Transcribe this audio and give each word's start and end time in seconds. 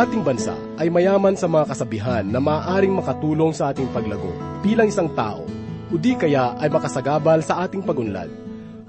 ating 0.00 0.24
bansa 0.24 0.56
ay 0.80 0.88
mayaman 0.88 1.36
sa 1.36 1.44
mga 1.44 1.76
kasabihan 1.76 2.24
na 2.24 2.40
maaaring 2.40 2.96
makatulong 2.96 3.52
sa 3.52 3.68
ating 3.68 3.84
paglago 3.92 4.32
bilang 4.64 4.88
isang 4.88 5.12
tao, 5.12 5.44
o 5.92 5.94
di 6.00 6.16
kaya 6.16 6.56
ay 6.56 6.72
makasagabal 6.72 7.44
sa 7.44 7.68
ating 7.68 7.84
pagunlad. 7.84 8.32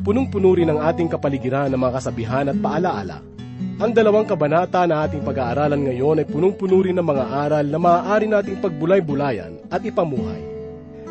Punong-puno 0.02 0.56
rin 0.56 0.72
ang 0.72 0.80
ating 0.80 1.12
kapaligiran 1.12 1.68
ng 1.68 1.80
mga 1.84 1.94
kasabihan 2.00 2.48
at 2.48 2.58
paalaala. 2.64 3.20
Ang 3.82 3.92
dalawang 3.92 4.24
kabanata 4.24 4.88
na 4.88 5.04
ating 5.04 5.22
pag-aaralan 5.22 5.84
ngayon 5.84 6.24
ay 6.24 6.28
punong-puno 6.32 6.80
rin 6.80 6.96
ng 6.96 7.06
mga 7.06 7.26
aral 7.28 7.66
na 7.68 7.80
maaari 7.82 8.32
nating 8.32 8.64
pagbulay-bulayan 8.64 9.60
at 9.68 9.84
ipamuhay. 9.84 10.42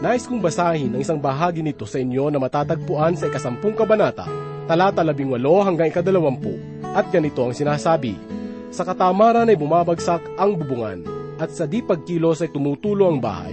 Nais 0.00 0.24
kong 0.24 0.40
basahin 0.40 0.96
ang 0.96 1.02
isang 1.04 1.20
bahagi 1.20 1.60
nito 1.60 1.84
sa 1.84 2.00
inyo 2.00 2.32
na 2.32 2.40
matatagpuan 2.40 3.20
sa 3.20 3.28
ikasampung 3.28 3.76
kabanata, 3.76 4.24
talata 4.64 5.04
labing 5.04 5.28
walo 5.28 5.60
hanggang 5.60 5.92
ikadalawampu, 5.92 6.56
at 6.96 7.04
ganito 7.12 7.44
ang 7.44 7.52
sinasabi, 7.52 8.39
Sa 8.70 8.86
katamaran 8.86 9.50
ay 9.50 9.58
bumabagsak 9.58 10.38
ang 10.38 10.54
bubungan, 10.54 11.02
at 11.42 11.50
sa 11.50 11.66
di 11.66 11.82
pagkilos 11.82 12.38
ay 12.38 12.54
tumutulo 12.54 13.10
ang 13.10 13.18
bahay. 13.18 13.50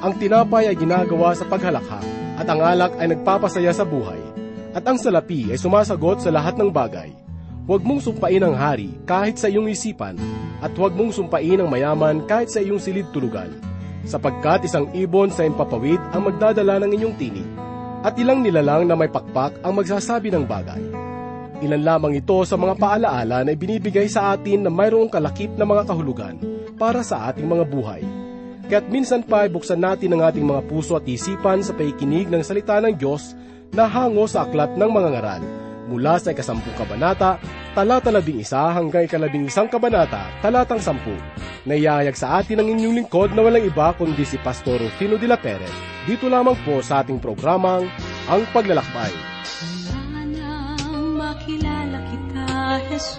Ang 0.00 0.16
tinapay 0.16 0.72
ay 0.72 0.76
ginagawa 0.80 1.36
sa 1.36 1.44
paghalakha, 1.44 2.00
at 2.40 2.48
ang 2.48 2.64
alak 2.64 2.96
ay 2.96 3.12
nagpapasaya 3.12 3.68
sa 3.76 3.84
buhay, 3.84 4.16
at 4.72 4.80
ang 4.88 4.96
salapi 4.96 5.52
ay 5.52 5.60
sumasagot 5.60 6.24
sa 6.24 6.32
lahat 6.32 6.56
ng 6.56 6.72
bagay. 6.72 7.12
Huwag 7.68 7.84
mong 7.84 8.00
sumpain 8.00 8.40
ang 8.40 8.56
hari 8.56 8.96
kahit 9.04 9.36
sa 9.36 9.52
iyong 9.52 9.68
isipan, 9.68 10.16
at 10.64 10.72
huwag 10.72 10.96
mong 10.96 11.12
sumpain 11.12 11.60
ang 11.60 11.68
mayaman 11.68 12.24
kahit 12.24 12.48
sa 12.48 12.64
iyong 12.64 12.80
silid 12.80 13.04
tulugan, 13.12 13.52
sapagkat 14.08 14.64
isang 14.64 14.88
ibon 14.96 15.28
sa 15.28 15.44
impapawid 15.44 16.00
ang 16.16 16.32
magdadala 16.32 16.80
ng 16.80 16.96
inyong 16.96 17.16
tinig, 17.20 17.48
at 18.00 18.16
ilang 18.16 18.40
nilalang 18.40 18.88
na 18.88 18.96
may 18.96 19.12
pakpak 19.12 19.52
ang 19.60 19.76
magsasabi 19.76 20.32
ng 20.32 20.48
bagay. 20.48 21.05
Ilan 21.64 21.82
lamang 21.88 22.12
ito 22.20 22.36
sa 22.44 22.60
mga 22.60 22.76
paalaala 22.76 23.40
na 23.40 23.56
ibinibigay 23.56 24.12
sa 24.12 24.36
atin 24.36 24.66
na 24.66 24.70
mayroong 24.72 25.08
kalakip 25.08 25.48
na 25.56 25.64
mga 25.64 25.88
kahulugan 25.88 26.36
para 26.76 27.00
sa 27.00 27.32
ating 27.32 27.48
mga 27.48 27.64
buhay. 27.64 28.04
Kaya't 28.66 28.90
minsan 28.92 29.22
pa 29.24 29.46
ay 29.46 29.50
buksan 29.54 29.80
natin 29.80 30.12
ang 30.12 30.26
ating 30.26 30.44
mga 30.44 30.66
puso 30.68 30.98
at 30.98 31.06
isipan 31.08 31.64
sa 31.64 31.72
paikinig 31.72 32.28
ng 32.28 32.42
salita 32.44 32.76
ng 32.82 32.98
Diyos 32.98 33.32
na 33.72 33.88
hango 33.88 34.28
sa 34.28 34.44
aklat 34.44 34.76
ng 34.76 34.90
mga 34.90 35.08
ngaral 35.16 35.42
mula 35.86 36.18
sa 36.18 36.34
ikasampung 36.34 36.74
kabanata, 36.74 37.38
talata 37.72 38.10
labing 38.10 38.42
isa 38.42 38.74
hanggang 38.74 39.06
ikalabing 39.06 39.46
isang 39.46 39.70
kabanata, 39.70 40.26
talatang 40.42 40.82
sampu. 40.82 41.14
Naiyayag 41.66 42.14
sa 42.18 42.42
atin 42.42 42.62
ang 42.62 42.68
inyong 42.68 43.02
lingkod 43.02 43.34
na 43.34 43.42
walang 43.42 43.64
iba 43.64 43.94
kundi 43.94 44.26
si 44.26 44.38
Pastor 44.38 44.82
Rufino 44.82 45.14
de 45.14 45.30
la 45.30 45.38
Perez. 45.38 45.72
Dito 46.06 46.26
lamang 46.26 46.58
po 46.62 46.82
sa 46.82 47.02
ating 47.02 47.18
programang 47.18 47.86
Ang 48.30 48.42
Paglalakbay. 48.50 49.14
Jesus. 52.90 53.18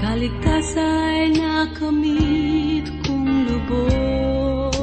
Kaligtasan 0.00 0.80
ay 0.80 1.28
nakamit 1.36 2.88
kong 3.04 3.44
lubos. 3.44 4.80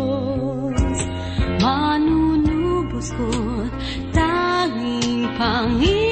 Manunubos 1.58 3.10
ko 3.18 3.30
tanging 4.14 5.26
Panginoon. 5.36 6.05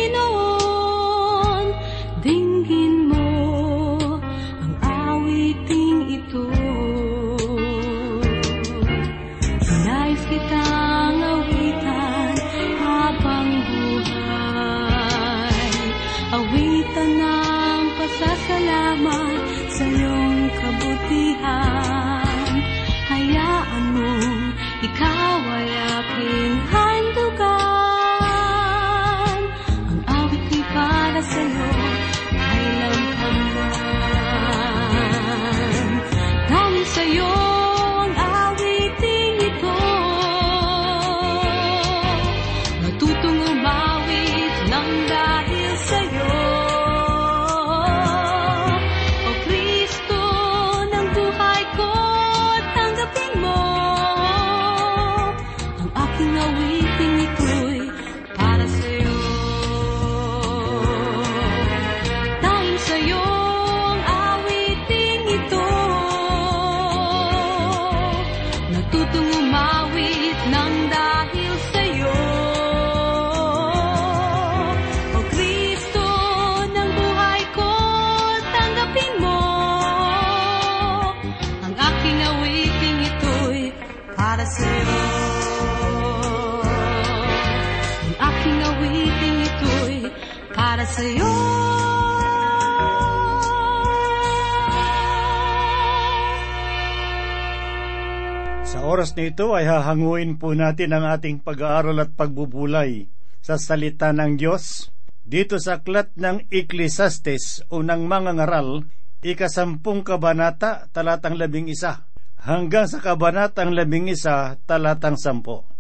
Sa 98.70 98.80
oras 98.86 99.18
na 99.18 99.26
ito 99.26 99.58
ay 99.58 99.66
hahanguin 99.66 100.38
po 100.38 100.54
natin 100.54 100.94
ang 100.94 101.10
ating 101.10 101.42
pag-aaral 101.42 101.98
at 101.98 102.14
pagbubulay 102.14 103.10
sa 103.42 103.58
salita 103.58 104.14
ng 104.14 104.38
Diyos 104.38 104.94
dito 105.26 105.58
sa 105.58 105.82
aklat 105.82 106.14
ng 106.14 106.52
Ecclesiastes 106.54 107.66
unang 107.74 108.06
mga 108.06 108.38
ngaral, 108.38 108.86
ikasampung 109.26 110.06
kabanata, 110.06 110.92
talatang 110.92 111.40
labing 111.40 111.72
isa, 111.72 112.06
hanggang 112.44 112.86
sa 112.92 113.02
kabanatang 113.02 113.72
labing 113.72 114.12
isa, 114.12 114.62
talatang 114.68 115.18
sampo. 115.18 115.73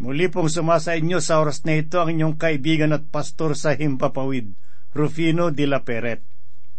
Muli 0.00 0.32
pong 0.32 0.48
sumasa 0.48 0.96
inyo 0.96 1.20
sa 1.20 1.44
oras 1.44 1.60
na 1.68 1.76
ito 1.76 2.00
ang 2.00 2.08
inyong 2.08 2.40
kaibigan 2.40 2.96
at 2.96 3.04
pastor 3.12 3.52
sa 3.52 3.76
Himpapawid, 3.76 4.56
Rufino 4.96 5.52
de 5.52 5.68
la 5.68 5.84
Peret. 5.84 6.24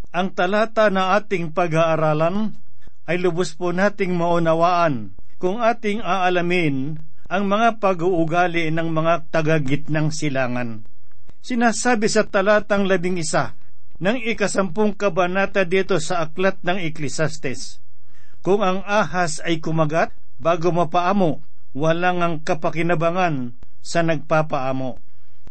Ang 0.10 0.34
talata 0.34 0.90
na 0.90 1.14
ating 1.14 1.54
pag-aaralan 1.54 2.58
ay 3.06 3.22
lubos 3.22 3.54
po 3.54 3.70
nating 3.70 4.18
maunawaan 4.18 5.14
kung 5.38 5.62
ating 5.62 6.02
aalamin 6.02 6.98
ang 7.30 7.46
mga 7.46 7.78
pag-uugali 7.78 8.74
ng 8.74 8.90
mga 8.90 9.30
tagagitnang 9.30 10.10
silangan. 10.10 10.82
Sinasabi 11.46 12.10
sa 12.10 12.26
talatang 12.26 12.90
labing 12.90 13.22
isa 13.22 13.54
ng 14.02 14.18
ikasampung 14.18 14.98
kabanata 14.98 15.62
dito 15.62 16.02
sa 16.02 16.26
aklat 16.26 16.58
ng 16.66 16.82
Ecclesiastes, 16.90 17.78
Kung 18.42 18.66
ang 18.66 18.82
ahas 18.82 19.38
ay 19.46 19.62
kumagat 19.62 20.10
bago 20.42 20.74
mapaamo, 20.74 21.51
walang 21.72 22.20
ang 22.24 22.36
kapakinabangan 22.44 23.56
sa 23.82 24.06
nagpapaamo. 24.06 25.00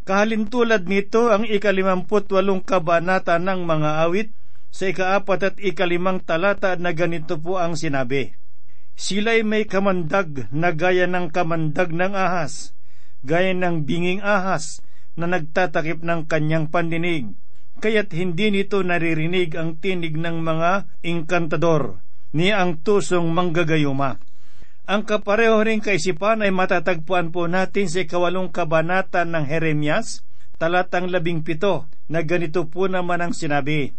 Kahalintulad 0.05 0.89
nito 0.89 1.29
ang 1.29 1.45
ikalimamput 1.45 2.27
walong 2.33 2.65
kabanata 2.65 3.37
ng 3.37 3.63
mga 3.69 3.91
awit 4.09 4.31
sa 4.71 4.89
ikaapat 4.89 5.41
at 5.43 5.57
ikalimang 5.59 6.23
talata 6.23 6.79
na 6.79 6.95
ganito 6.95 7.37
po 7.37 7.59
ang 7.59 7.75
sinabi. 7.75 8.33
Sila'y 8.95 9.43
may 9.43 9.65
kamandag 9.67 10.51
na 10.53 10.71
gaya 10.77 11.09
ng 11.09 11.33
kamandag 11.33 11.91
ng 11.91 12.13
ahas, 12.13 12.77
gaya 13.25 13.57
ng 13.57 13.85
binging 13.89 14.21
ahas 14.21 14.85
na 15.17 15.27
nagtatakip 15.27 16.05
ng 16.05 16.29
kanyang 16.29 16.69
pandinig, 16.69 17.33
kaya't 17.81 18.13
hindi 18.13 18.53
nito 18.53 18.85
naririnig 18.85 19.57
ang 19.57 19.81
tinig 19.81 20.17
ng 20.21 20.45
mga 20.45 21.01
inkantador, 21.01 22.05
ni 22.37 22.53
ang 22.53 22.79
tusong 22.85 23.33
manggagayuma. 23.33 24.21
Ang 24.91 25.07
kapareho 25.07 25.63
ring 25.63 25.79
kaisipan 25.79 26.43
ay 26.43 26.51
matatagpuan 26.51 27.31
po 27.31 27.47
natin 27.47 27.87
sa 27.87 28.03
ikawalong 28.03 28.51
kabanata 28.51 29.23
ng 29.23 29.47
Jeremias, 29.47 30.27
talatang 30.59 31.15
labing 31.15 31.47
pito, 31.47 31.87
na 32.11 32.27
ganito 32.27 32.67
po 32.67 32.91
naman 32.91 33.23
ang 33.23 33.31
sinabi, 33.31 33.95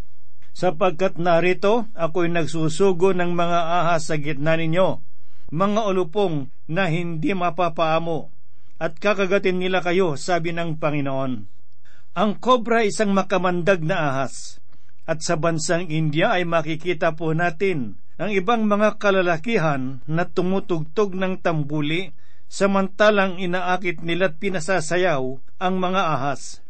sapagkat 0.52 1.16
narito 1.16 1.88
ako'y 1.96 2.28
nagsusugo 2.28 3.16
ng 3.16 3.32
mga 3.32 3.60
ahas 3.88 4.12
sa 4.12 4.20
gitna 4.20 4.60
ninyo, 4.60 5.00
mga 5.56 5.82
ulupong 5.96 6.52
na 6.68 6.92
hindi 6.92 7.32
mapapaamo, 7.32 8.28
at 8.76 9.00
kakagatin 9.00 9.64
nila 9.64 9.80
kayo, 9.80 10.20
sabi 10.20 10.52
ng 10.52 10.76
Panginoon. 10.76 11.48
Ang 12.20 12.32
kobra 12.44 12.84
isang 12.84 13.16
makamandag 13.16 13.80
na 13.80 13.96
ahas, 14.12 14.60
At 15.08 15.24
sa 15.24 15.40
bansang 15.40 15.88
India 15.88 16.36
ay 16.36 16.44
makikita 16.44 17.16
po 17.16 17.32
natin 17.32 18.01
ang 18.22 18.30
ibang 18.30 18.70
mga 18.70 19.02
kalalakihan 19.02 20.06
na 20.06 20.30
tumutugtog 20.30 21.18
ng 21.18 21.42
tambuli 21.42 22.14
samantalang 22.46 23.42
inaakit 23.42 24.06
nila't 24.06 24.38
pinasasayaw 24.38 25.42
ang 25.58 25.76
mga 25.82 26.02
ahas. 26.06 26.62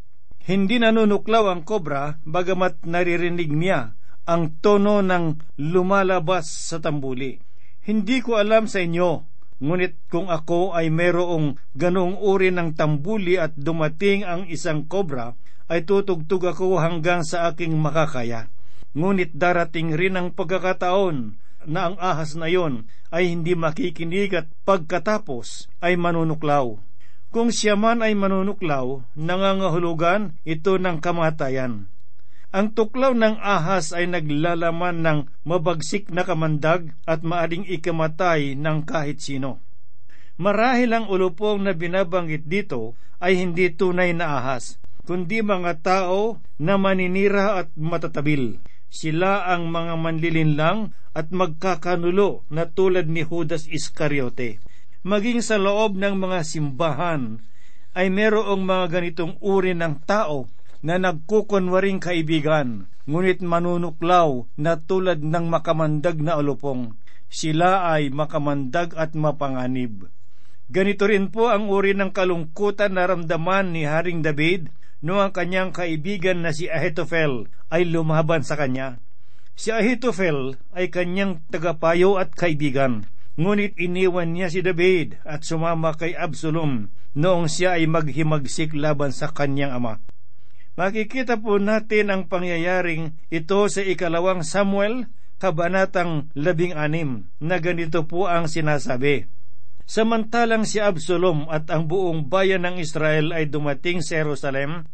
Hindi 0.48 0.80
nanunuklaw 0.80 1.51
ang 1.51 1.68
kobra 1.68 2.24
bagamat 2.24 2.88
naririnig 2.88 3.51
niya 3.51 4.00
ang 4.24 4.56
tono 4.63 5.03
ng 5.03 5.59
lumalabas 5.59 6.48
sa 6.48 6.80
tambuli. 6.80 7.36
Hindi 7.83 8.24
ko 8.24 8.39
alam 8.39 8.71
sa 8.71 8.80
inyo 8.80 9.27
Ngunit 9.62 10.09
kung 10.09 10.25
ako 10.33 10.74
ay 10.74 10.89
mayroong 10.89 11.53
ganong 11.77 12.18
uri 12.18 12.50
ng 12.50 12.74
tambuli 12.74 13.38
at 13.38 13.53
dumating 13.53 14.25
ang 14.25 14.50
isang 14.50 14.89
kobra, 14.89 15.38
ay 15.69 15.86
tutugtog 15.86 16.50
ako 16.50 16.81
hanggang 16.81 17.21
sa 17.21 17.53
aking 17.53 17.77
makakaya. 17.77 18.50
Ngunit 18.98 19.38
darating 19.38 19.94
rin 19.94 20.18
ang 20.18 20.33
pagkakataon 20.33 21.38
na 21.66 21.92
ang 21.92 21.96
ahas 22.02 22.34
na 22.38 22.48
yon 22.50 22.88
ay 23.12 23.34
hindi 23.34 23.54
makikinig 23.54 24.31
at 24.34 24.48
pagkatapos 24.63 25.68
ay 25.84 26.00
manunuklaw. 26.00 26.80
Kung 27.31 27.48
siya 27.48 27.80
man 27.80 28.04
ay 28.04 28.12
manunuklaw, 28.12 29.08
nangangahulugan 29.16 30.36
ito 30.44 30.75
ng 30.75 31.00
kamatayan. 31.00 31.88
Ang 32.52 32.75
tuklaw 32.75 33.16
ng 33.16 33.40
ahas 33.40 33.96
ay 33.96 34.12
naglalaman 34.12 35.00
ng 35.00 35.19
mabagsik 35.48 36.12
na 36.12 36.28
kamandag 36.28 36.92
at 37.08 37.24
maaring 37.24 37.63
ikamatay 37.63 38.60
ng 38.60 38.84
kahit 38.84 39.24
sino. 39.24 39.63
Marahil 40.36 40.92
ang 40.92 41.08
ulupong 41.08 41.63
na 41.63 41.72
binabanggit 41.72 42.44
dito 42.44 43.00
ay 43.24 43.40
hindi 43.40 43.72
tunay 43.72 44.12
na 44.12 44.36
ahas, 44.36 44.75
kundi 45.08 45.40
mga 45.40 45.80
tao 45.80 46.44
na 46.60 46.75
maninira 46.75 47.63
at 47.63 47.72
matatabil. 47.80 48.60
Sila 48.91 49.47
ang 49.47 49.71
mga 49.71 49.95
manlilinlang 49.95 50.91
at 51.15 51.31
magkakanulo 51.31 52.43
na 52.51 52.67
tulad 52.67 53.07
ni 53.07 53.23
Judas 53.23 53.63
Iscariote. 53.71 54.59
Maging 55.07 55.39
sa 55.39 55.55
loob 55.55 55.95
ng 55.95 56.19
mga 56.19 56.43
simbahan 56.43 57.39
ay 57.95 58.11
merong 58.11 58.67
mga 58.67 58.85
ganitong 58.91 59.39
uri 59.39 59.71
ng 59.79 60.03
tao 60.03 60.51
na 60.83 60.99
nagkukunwaring 60.99 62.03
kaibigan, 62.03 62.91
ngunit 63.07 63.39
manunuklaw 63.39 64.43
na 64.59 64.75
tulad 64.75 65.23
ng 65.23 65.45
makamandag 65.47 66.19
na 66.19 66.35
ulupong. 66.35 66.91
Sila 67.31 67.95
ay 67.95 68.11
makamandag 68.11 68.91
at 68.99 69.15
mapanganib. 69.15 70.11
Ganito 70.67 71.07
rin 71.07 71.31
po 71.31 71.47
ang 71.47 71.71
uri 71.71 71.95
ng 71.95 72.11
kalungkutan 72.11 72.99
na 72.99 73.07
ramdaman 73.07 73.71
ni 73.71 73.88
Haring 73.88 74.19
David 74.19 74.67
no 75.01 75.21
ang 75.21 75.33
kanyang 75.33 75.74
kaibigan 75.74 76.45
na 76.45 76.53
si 76.53 76.69
Ahitophel 76.69 77.50
ay 77.74 77.89
lumaban 77.89 78.45
sa 78.45 78.56
kanya. 78.57 79.01
Si 79.57 79.74
Ahitophel 79.74 80.57
ay 80.71 80.89
kanyang 80.94 81.42
tagapayo 81.50 82.18
at 82.21 82.33
kaibigan, 82.33 83.09
ngunit 83.36 83.77
iniwan 83.77 84.33
niya 84.33 84.48
si 84.50 84.62
David 84.62 85.21
at 85.25 85.45
sumama 85.45 85.94
kay 85.98 86.13
Absalom 86.18 86.94
noong 87.18 87.51
siya 87.51 87.75
ay 87.75 87.89
maghimagsik 87.89 88.71
laban 88.77 89.12
sa 89.12 89.30
kanyang 89.33 89.75
ama. 89.75 90.00
Makikita 90.80 91.36
po 91.44 91.59
natin 91.59 92.07
ang 92.07 92.21
pangyayaring 92.31 93.12
ito 93.27 93.59
sa 93.68 93.83
ikalawang 93.83 94.42
Samuel, 94.48 95.12
kabanatang 95.36 96.31
labing 96.31 96.71
anim, 96.71 97.27
na 97.44 97.59
ganito 97.59 98.07
po 98.07 98.31
ang 98.31 98.48
sinasabi. 98.48 99.27
Samantalang 99.86 100.63
si 100.63 100.78
Absalom 100.81 101.50
at 101.51 101.68
ang 101.69 101.89
buong 101.89 102.30
bayan 102.31 102.63
ng 102.66 102.80
Israel 102.81 103.36
ay 103.36 103.50
dumating 103.50 104.00
sa 104.06 104.22
Jerusalem, 104.22 104.88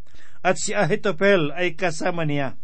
at 0.46 0.58
si 0.58 0.72
Ahitopel 0.72 1.52
ay 1.54 1.76
kasama 1.76 2.24
niya. 2.24 2.56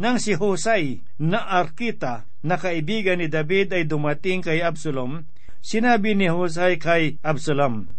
Nang 0.00 0.16
si 0.16 0.32
Hosay 0.32 1.04
na 1.20 1.42
Arkita 1.42 2.24
na 2.40 2.56
kaibigan 2.56 3.20
ni 3.20 3.28
David 3.28 3.76
ay 3.76 3.84
dumating 3.84 4.40
kay 4.40 4.64
Absalom, 4.64 5.28
sinabi 5.60 6.16
ni 6.16 6.32
Hosay 6.32 6.80
kay 6.80 7.20
Absalom, 7.20 7.92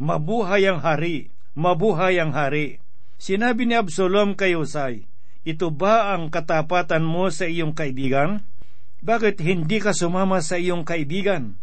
Mabuhay 0.00 0.66
ang 0.66 0.82
hari, 0.82 1.30
mabuhay 1.54 2.18
ang 2.18 2.34
hari. 2.34 2.82
Sinabi 3.14 3.64
ni 3.64 3.78
Absalom 3.78 4.34
kay 4.34 4.58
Usay, 4.58 5.06
Ito 5.46 5.70
ba 5.70 6.12
ang 6.12 6.34
katapatan 6.34 7.06
mo 7.06 7.30
sa 7.30 7.46
iyong 7.46 7.72
kaibigan? 7.78 8.42
Bakit 9.04 9.38
hindi 9.38 9.78
ka 9.78 9.94
sumama 9.94 10.42
sa 10.42 10.58
iyong 10.58 10.82
kaibigan? 10.82 11.60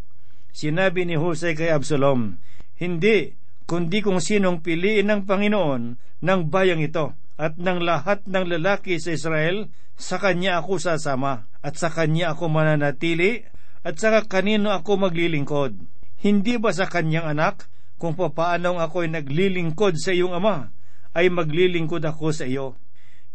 Sinabi 0.52 1.08
ni 1.08 1.16
Husay 1.16 1.56
kay 1.56 1.72
Absalom, 1.72 2.40
Hindi, 2.76 3.36
kundi 3.68 4.04
kung 4.04 4.20
sinong 4.20 4.60
piliin 4.60 5.08
ng 5.08 5.22
Panginoon 5.24 5.84
ng 6.22 6.42
bayang 6.52 6.84
ito 6.84 7.16
at 7.40 7.56
ng 7.58 7.80
lahat 7.82 8.28
ng 8.28 8.46
lalaki 8.46 9.00
sa 9.00 9.16
Israel, 9.16 9.72
sa 9.96 10.20
kanya 10.20 10.60
ako 10.60 10.82
sasama 10.82 11.48
at 11.62 11.78
sa 11.78 11.94
kanya 11.94 12.34
ako 12.34 12.50
mananatili 12.50 13.46
at 13.82 13.98
sa 13.98 14.22
kanino 14.26 14.74
ako 14.74 15.10
maglilingkod. 15.10 15.78
Hindi 16.22 16.54
ba 16.62 16.70
sa 16.74 16.86
kanyang 16.86 17.34
anak 17.38 17.70
kung 18.02 18.18
papaanong 18.18 18.82
ako'y 18.82 19.10
naglilingkod 19.10 19.98
sa 19.98 20.14
iyong 20.14 20.34
ama 20.34 20.74
ay 21.14 21.30
maglilingkod 21.30 22.02
ako 22.02 22.34
sa 22.34 22.46
iyo. 22.50 22.78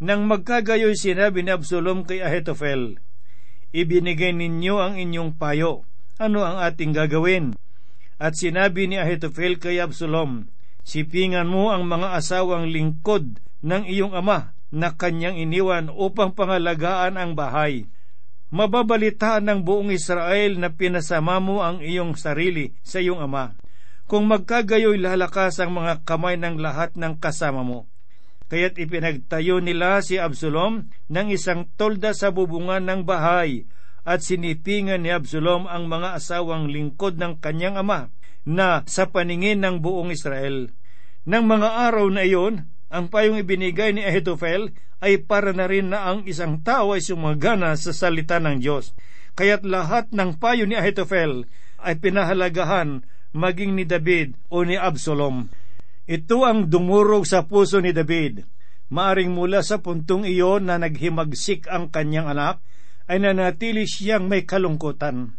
Nang 0.03 0.29
magkagayoy 0.29 0.93
sinabi 0.99 1.41
ni 1.41 1.55
Absalom 1.55 2.05
kay 2.05 2.21
Ahitophel, 2.21 3.01
Ibinigay 3.73 4.33
ninyo 4.33 4.77
ang 4.79 4.95
inyong 5.01 5.37
payo. 5.41 5.85
Ano 6.17 6.49
ang 6.49 6.57
ating 6.65 6.97
gagawin? 6.97 7.53
At 8.17 8.41
sinabi 8.41 8.89
ni 8.89 8.97
Ahitophel 8.97 9.61
kay 9.61 9.85
Absalom, 9.85 10.49
Sipingan 10.81 11.45
mo 11.45 11.69
ang 11.69 11.85
mga 11.85 12.17
asawang 12.17 12.73
lingkod 12.73 13.43
ng 13.61 13.85
iyong 13.85 14.17
ama 14.17 14.57
na 14.73 14.97
kanyang 14.97 15.37
iniwan 15.37 15.93
upang 15.93 16.33
pangalagaan 16.33 17.21
ang 17.21 17.37
bahay. 17.37 17.91
Mababalitaan 18.49 19.45
ng 19.45 19.61
buong 19.67 19.93
Israel 19.93 20.57
na 20.57 20.73
pinasama 20.73 21.37
mo 21.37 21.61
ang 21.61 21.85
iyong 21.85 22.17
sarili 22.17 22.73
sa 22.81 23.03
iyong 23.03 23.21
ama 23.21 23.59
kung 24.07 24.31
magkagayoy 24.31 25.03
lalakas 25.03 25.59
ang 25.59 25.75
mga 25.75 26.07
kamay 26.07 26.39
ng 26.39 26.63
lahat 26.63 26.95
ng 26.95 27.19
kasama 27.19 27.67
mo. 27.67 27.91
Kaya't 28.47 28.79
ipinagtayo 28.79 29.59
nila 29.59 29.99
si 30.01 30.23
Absalom 30.23 30.87
ng 31.11 31.29
isang 31.35 31.67
tolda 31.75 32.15
sa 32.15 32.31
bubungan 32.31 32.87
ng 32.87 33.03
bahay 33.03 33.67
at 34.06 34.23
sinipingan 34.23 35.03
ni 35.03 35.11
Absalom 35.11 35.67
ang 35.67 35.91
mga 35.91 36.14
asawang 36.14 36.70
lingkod 36.70 37.19
ng 37.19 37.43
kanyang 37.43 37.75
ama 37.75 38.14
na 38.47 38.87
sa 38.87 39.10
paningin 39.10 39.58
ng 39.67 39.82
buong 39.82 40.15
Israel. 40.15 40.70
Nang 41.27 41.51
mga 41.51 41.91
araw 41.91 42.06
na 42.15 42.22
iyon, 42.22 42.70
ang 42.86 43.10
payong 43.10 43.43
ibinigay 43.43 43.91
ni 43.91 44.06
Ahitophel 44.06 44.70
ay 45.03 45.27
para 45.27 45.51
na 45.51 45.67
rin 45.67 45.91
na 45.91 46.06
ang 46.06 46.22
isang 46.22 46.63
tao 46.63 46.94
ay 46.94 47.03
sumagana 47.03 47.75
sa 47.75 47.91
salita 47.91 48.39
ng 48.39 48.63
Diyos. 48.63 48.94
Kaya't 49.34 49.67
lahat 49.67 50.15
ng 50.15 50.39
payo 50.39 50.65
ni 50.70 50.79
Ahitophel 50.79 51.51
ay 51.82 51.98
pinahalagahan 51.98 53.03
maging 53.34 53.75
ni 53.75 53.84
David 53.84 54.39
o 54.48 54.63
ni 54.63 54.79
Absalom. 54.79 55.51
Ito 56.06 56.46
ang 56.46 56.70
dumurog 56.70 57.27
sa 57.27 57.44
puso 57.44 57.82
ni 57.82 57.91
David. 57.91 58.46
Maaring 58.86 59.34
mula 59.34 59.67
sa 59.67 59.82
puntong 59.82 60.22
iyon 60.22 60.70
na 60.70 60.79
naghimagsik 60.79 61.67
ang 61.67 61.91
kanyang 61.91 62.31
anak, 62.31 62.63
ay 63.06 63.22
nanatili 63.22 63.86
siyang 63.86 64.27
may 64.27 64.43
kalungkutan. 64.46 65.34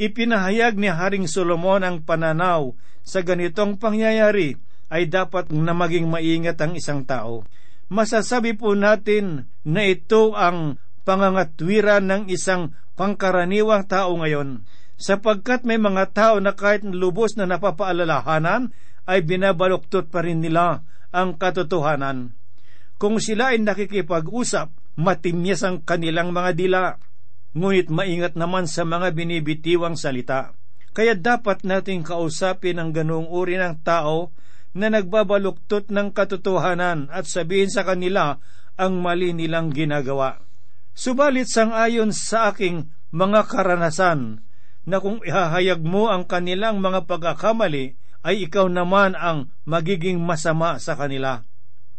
Ipinahayag 0.00 0.80
ni 0.80 0.88
Haring 0.88 1.28
Solomon 1.28 1.84
ang 1.84 2.00
pananaw 2.00 2.72
sa 3.04 3.20
ganitong 3.20 3.76
pangyayari 3.76 4.56
ay 4.88 5.06
dapat 5.06 5.52
na 5.52 5.76
maging 5.76 6.08
maingat 6.08 6.56
ang 6.60 6.72
isang 6.74 7.04
tao. 7.04 7.44
Masasabi 7.92 8.56
po 8.56 8.72
natin 8.72 9.50
na 9.66 9.84
ito 9.84 10.32
ang 10.32 10.80
pangangatwiran 11.04 12.06
ng 12.06 12.22
isang 12.32 12.72
pangkaraniwang 12.96 13.84
tao 13.88 14.16
ngayon 14.16 14.64
sapagkat 15.00 15.64
may 15.64 15.80
mga 15.80 16.12
tao 16.12 16.36
na 16.44 16.52
kahit 16.52 16.84
lubos 16.84 17.32
na 17.34 17.48
napapaalalahanan 17.48 18.68
ay 19.08 19.24
binabaluktot 19.24 20.12
pa 20.12 20.20
rin 20.20 20.44
nila 20.44 20.84
ang 21.08 21.40
katotohanan. 21.40 22.36
Kung 23.00 23.16
sila 23.16 23.56
ay 23.56 23.64
nakikipag-usap, 23.64 24.68
matimyas 25.00 25.64
ang 25.64 25.80
kanilang 25.80 26.36
mga 26.36 26.50
dila, 26.52 26.82
ngunit 27.56 27.90
maingat 27.90 28.38
naman 28.38 28.70
sa 28.70 28.86
mga 28.86 29.10
binibitiwang 29.14 29.98
salita. 29.98 30.54
Kaya 30.90 31.14
dapat 31.14 31.62
nating 31.62 32.02
kausapin 32.02 32.82
ang 32.82 32.90
ganoong 32.90 33.30
uri 33.30 33.58
ng 33.58 33.82
tao 33.86 34.34
na 34.74 34.90
nagbabaluktot 34.90 35.90
ng 35.90 36.14
katotohanan 36.14 37.10
at 37.10 37.26
sabihin 37.26 37.70
sa 37.70 37.82
kanila 37.82 38.38
ang 38.78 39.02
mali 39.02 39.34
nilang 39.34 39.70
ginagawa. 39.74 40.42
Subalit 40.94 41.46
sang 41.46 41.70
ayon 41.74 42.10
sa 42.10 42.50
aking 42.50 42.90
mga 43.10 43.46
karanasan, 43.46 44.42
na 44.88 44.98
kung 44.98 45.20
ihahayag 45.20 45.84
mo 45.84 46.08
ang 46.08 46.24
kanilang 46.24 46.80
mga 46.80 47.06
pagkakamali, 47.06 47.94
ay 48.20 48.36
ikaw 48.48 48.68
naman 48.68 49.16
ang 49.16 49.52
magiging 49.64 50.20
masama 50.20 50.76
sa 50.76 50.96
kanila. 50.96 51.44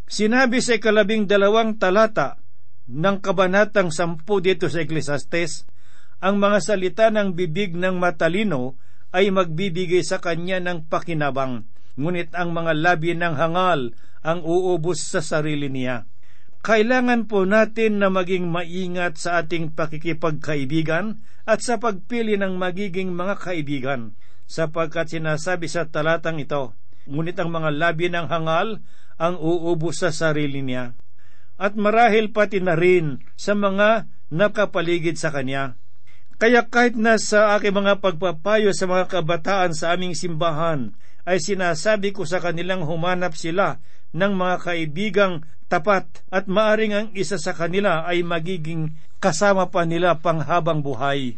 Sinabi 0.05 0.59
sa 0.59 0.77
ikalabing 0.77 1.25
dalawang 1.25 1.79
talata 1.79 2.40
ng 2.89 3.17
kabanatang 3.21 3.93
sampu 3.93 4.41
dito 4.41 4.71
sa 4.71 4.81
Ecclesiastes, 4.81 5.69
ang 6.21 6.37
mga 6.37 6.57
salita 6.61 7.05
ng 7.09 7.33
bibig 7.33 7.73
ng 7.73 7.97
matalino 7.97 8.77
ay 9.11 9.33
magbibigay 9.33 10.05
sa 10.05 10.21
kanya 10.21 10.61
ng 10.61 10.87
pakinabang, 10.87 11.65
ngunit 11.97 12.31
ang 12.37 12.55
mga 12.55 12.71
labi 12.77 13.17
ng 13.17 13.35
hangal 13.35 13.91
ang 14.21 14.39
uubos 14.45 15.01
sa 15.01 15.19
sarili 15.19 15.67
niya. 15.67 16.05
Kailangan 16.61 17.25
po 17.25 17.41
natin 17.49 17.97
na 17.97 18.13
maging 18.13 18.45
maingat 18.53 19.17
sa 19.17 19.41
ating 19.41 19.73
pakikipagkaibigan 19.73 21.25
at 21.49 21.65
sa 21.65 21.81
pagpili 21.81 22.37
ng 22.37 22.53
magiging 22.53 23.17
mga 23.17 23.41
kaibigan, 23.41 24.13
sapagkat 24.45 25.09
sinasabi 25.09 25.65
sa 25.65 25.89
talatang 25.89 26.37
ito, 26.37 26.77
ngunit 27.09 27.33
ang 27.41 27.49
mga 27.49 27.69
labi 27.73 28.13
ng 28.13 28.29
hangal 28.29 28.77
ang 29.17 29.35
uubo 29.41 29.89
sa 29.89 30.13
sarili 30.13 30.61
niya. 30.61 30.93
At 31.61 31.77
marahil 31.77 32.33
pati 32.33 32.57
na 32.57 32.73
rin 32.73 33.21
sa 33.37 33.53
mga 33.53 34.09
nakapaligid 34.33 35.21
sa 35.21 35.29
kanya. 35.29 35.77
Kaya 36.41 36.65
kahit 36.65 36.97
na 36.97 37.21
sa 37.21 37.53
aking 37.53 37.85
mga 37.85 38.01
pagpapayo 38.01 38.73
sa 38.73 38.89
mga 38.89 39.05
kabataan 39.13 39.77
sa 39.77 39.93
aming 39.93 40.17
simbahan, 40.17 40.97
ay 41.21 41.37
sinasabi 41.37 42.17
ko 42.17 42.25
sa 42.25 42.41
kanilang 42.41 42.81
humanap 42.81 43.37
sila 43.37 43.77
ng 44.09 44.33
mga 44.33 44.55
kaibigang 44.65 45.45
tapat 45.69 46.25
at 46.33 46.49
maaring 46.49 46.93
ang 46.97 47.07
isa 47.13 47.37
sa 47.37 47.53
kanila 47.53 48.09
ay 48.09 48.25
magiging 48.25 48.97
kasama 49.21 49.69
pa 49.69 49.85
nila 49.85 50.17
panghabang 50.17 50.81
buhay. 50.81 51.37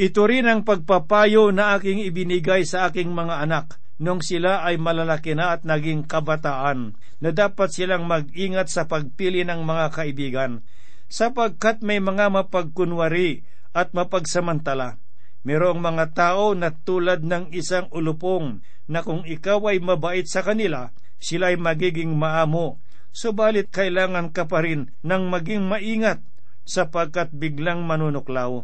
Ito 0.00 0.24
rin 0.24 0.48
ang 0.48 0.64
pagpapayo 0.64 1.52
na 1.52 1.76
aking 1.76 2.00
ibinigay 2.08 2.64
sa 2.64 2.88
aking 2.88 3.12
mga 3.12 3.44
anak 3.44 3.76
nung 4.00 4.24
sila 4.24 4.64
ay 4.64 4.80
malalaki 4.80 5.36
na 5.36 5.52
at 5.52 5.68
naging 5.68 6.08
kabataan 6.08 6.96
na 7.20 7.30
dapat 7.36 7.68
silang 7.68 8.08
mag-ingat 8.08 8.72
sa 8.72 8.88
pagpili 8.88 9.44
ng 9.44 9.60
mga 9.60 9.86
kaibigan 9.92 10.64
sapagkat 11.12 11.84
may 11.84 12.00
mga 12.00 12.32
mapagkunwari 12.32 13.44
at 13.76 13.92
mapagsamantala. 13.92 14.96
Merong 15.44 15.80
mga 15.82 16.16
tao 16.16 16.56
na 16.56 16.72
tulad 16.72 17.26
ng 17.26 17.52
isang 17.52 17.92
ulupong 17.92 18.64
na 18.88 19.04
kung 19.04 19.26
ikaw 19.26 19.72
ay 19.72 19.82
mabait 19.82 20.24
sa 20.24 20.40
kanila, 20.40 20.94
sila 21.20 21.52
ay 21.52 21.58
magiging 21.60 22.16
maamo. 22.16 22.80
Subalit 23.10 23.68
kailangan 23.74 24.30
ka 24.30 24.46
pa 24.46 24.62
rin 24.62 24.94
ng 25.02 25.22
maging 25.28 25.66
maingat 25.66 26.22
sapagkat 26.62 27.34
biglang 27.34 27.82
manunuklaw. 27.82 28.62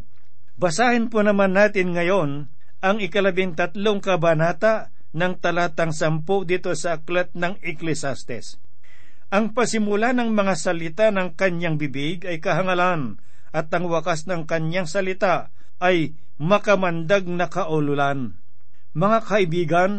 Basahin 0.57 1.11
po 1.11 1.21
naman 1.21 1.53
natin 1.53 1.93
ngayon 1.93 2.49
ang 2.81 2.97
ikalabing 3.03 3.59
tatlong 3.59 3.99
kabanata 3.99 4.95
ng 5.13 5.33
talatang 5.39 5.95
sampu 5.95 6.43
dito 6.43 6.73
sa 6.75 6.99
aklat 6.99 7.31
ng 7.37 7.61
Ecclesiastes. 7.63 8.59
Ang 9.31 9.53
pasimula 9.53 10.15
ng 10.15 10.31
mga 10.31 10.55
salita 10.55 11.07
ng 11.11 11.35
kanyang 11.35 11.77
bibig 11.79 12.23
ay 12.25 12.39
kahangalan 12.39 13.19
at 13.51 13.67
ang 13.75 13.91
wakas 13.91 14.31
ng 14.31 14.47
kanyang 14.47 14.87
salita 14.87 15.51
ay 15.83 16.15
makamandag 16.39 17.27
na 17.27 17.51
kaululan. 17.51 18.39
Mga 18.97 19.19
kaibigan, 19.27 19.93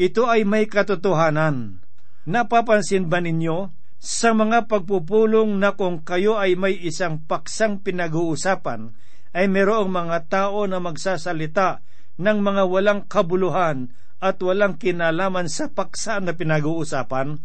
ito 0.00 0.30
ay 0.30 0.48
may 0.48 0.64
katotohanan. 0.70 1.82
Napapansin 2.24 3.10
ba 3.10 3.20
ninyo 3.20 3.74
sa 4.00 4.32
mga 4.32 4.64
pagpupulong 4.64 5.60
na 5.60 5.76
kung 5.76 6.00
kayo 6.00 6.40
ay 6.40 6.56
may 6.56 6.72
isang 6.72 7.20
paksang 7.20 7.84
pinag-uusapan, 7.84 8.96
ay 9.36 9.44
merong 9.44 9.92
mga 9.92 10.32
tao 10.32 10.64
na 10.64 10.80
magsasalita 10.80 11.84
ng 12.16 12.38
mga 12.40 12.62
walang 12.64 13.04
kabuluhan 13.04 13.92
at 14.20 14.38
walang 14.44 14.76
kinalaman 14.76 15.48
sa 15.48 15.72
paksa 15.72 16.20
na 16.20 16.36
pinag-uusapan? 16.36 17.40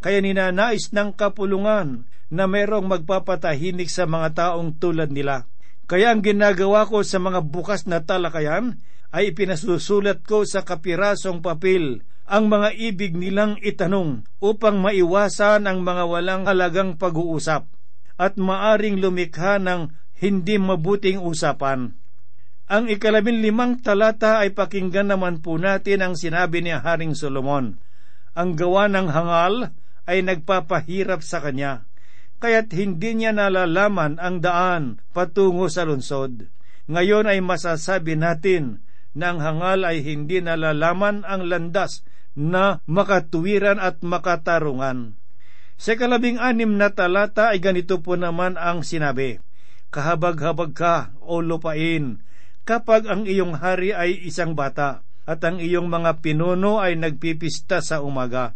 Kaya 0.00 0.20
ninanais 0.20 0.92
ng 0.92 1.16
kapulungan 1.16 2.08
na 2.30 2.44
merong 2.46 2.86
magpapatahimik 2.86 3.90
sa 3.90 4.06
mga 4.06 4.28
taong 4.36 4.78
tulad 4.78 5.10
nila. 5.10 5.50
Kaya 5.90 6.14
ang 6.14 6.22
ginagawa 6.22 6.86
ko 6.86 7.02
sa 7.02 7.18
mga 7.18 7.42
bukas 7.42 7.90
na 7.90 8.06
talakayan 8.06 8.78
ay 9.10 9.34
pinasusulat 9.34 10.22
ko 10.22 10.46
sa 10.46 10.62
kapirasong 10.62 11.42
papel 11.42 12.06
ang 12.30 12.46
mga 12.46 12.78
ibig 12.78 13.18
nilang 13.18 13.58
itanong 13.58 14.22
upang 14.38 14.78
maiwasan 14.78 15.66
ang 15.66 15.82
mga 15.82 16.06
walang 16.06 16.42
halagang 16.46 16.94
pag-uusap 16.94 17.66
at 18.14 18.38
maaring 18.38 19.02
lumikha 19.02 19.58
ng 19.58 19.90
hindi 20.22 20.54
mabuting 20.62 21.18
usapan. 21.18 21.99
Ang 22.70 22.86
ikalabing 22.86 23.42
limang 23.42 23.82
talata 23.82 24.46
ay 24.46 24.54
pakinggan 24.54 25.10
naman 25.10 25.42
po 25.42 25.58
natin 25.58 26.06
ang 26.06 26.14
sinabi 26.14 26.62
ni 26.62 26.70
Haring 26.70 27.18
Solomon. 27.18 27.82
Ang 28.38 28.54
gawa 28.54 28.86
ng 28.86 29.10
hangal 29.10 29.74
ay 30.06 30.22
nagpapahirap 30.22 31.18
sa 31.26 31.42
kanya, 31.42 31.82
kaya't 32.38 32.70
hindi 32.70 33.18
niya 33.18 33.34
nalalaman 33.34 34.22
ang 34.22 34.38
daan 34.38 35.02
patungo 35.10 35.66
sa 35.66 35.82
lunsod. 35.82 36.46
Ngayon 36.86 37.26
ay 37.26 37.42
masasabi 37.42 38.14
natin 38.14 38.86
na 39.18 39.34
ang 39.34 39.42
hangal 39.42 39.82
ay 39.82 40.06
hindi 40.06 40.38
nalalaman 40.38 41.26
ang 41.26 41.50
landas 41.50 42.06
na 42.38 42.78
makatuwiran 42.86 43.82
at 43.82 43.98
makatarungan. 44.06 45.18
Sa 45.74 45.98
kalabing 45.98 46.38
anim 46.38 46.78
na 46.78 46.94
talata 46.94 47.50
ay 47.50 47.58
ganito 47.58 47.98
po 47.98 48.14
naman 48.14 48.54
ang 48.54 48.86
sinabi, 48.86 49.42
Kahabag-habag 49.90 50.70
ka, 50.70 51.18
o 51.18 51.42
lupain, 51.42 52.22
kapag 52.70 53.10
ang 53.10 53.26
iyong 53.26 53.58
hari 53.58 53.90
ay 53.90 54.14
isang 54.22 54.54
bata, 54.54 55.02
at 55.26 55.42
ang 55.42 55.58
iyong 55.58 55.90
mga 55.90 56.22
pinuno 56.22 56.78
ay 56.78 56.94
nagpipista 56.94 57.82
sa 57.82 57.98
umaga. 57.98 58.54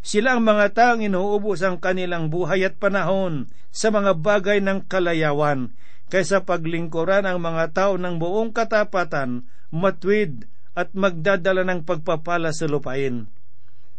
Sila 0.00 0.32
ang 0.32 0.42
mga 0.48 0.72
taong 0.72 1.04
inuubos 1.04 1.60
ang 1.60 1.76
kanilang 1.76 2.32
buhay 2.32 2.64
at 2.64 2.80
panahon 2.80 3.52
sa 3.68 3.92
mga 3.92 4.16
bagay 4.24 4.64
ng 4.64 4.88
kalayawan, 4.88 5.76
kaysa 6.08 6.48
paglingkuran 6.48 7.28
ang 7.28 7.44
mga 7.44 7.76
tao 7.76 8.00
ng 8.00 8.16
buong 8.16 8.56
katapatan, 8.56 9.44
matwid 9.68 10.48
at 10.72 10.96
magdadala 10.96 11.68
ng 11.68 11.84
pagpapala 11.84 12.56
sa 12.56 12.64
lupain. 12.64 13.28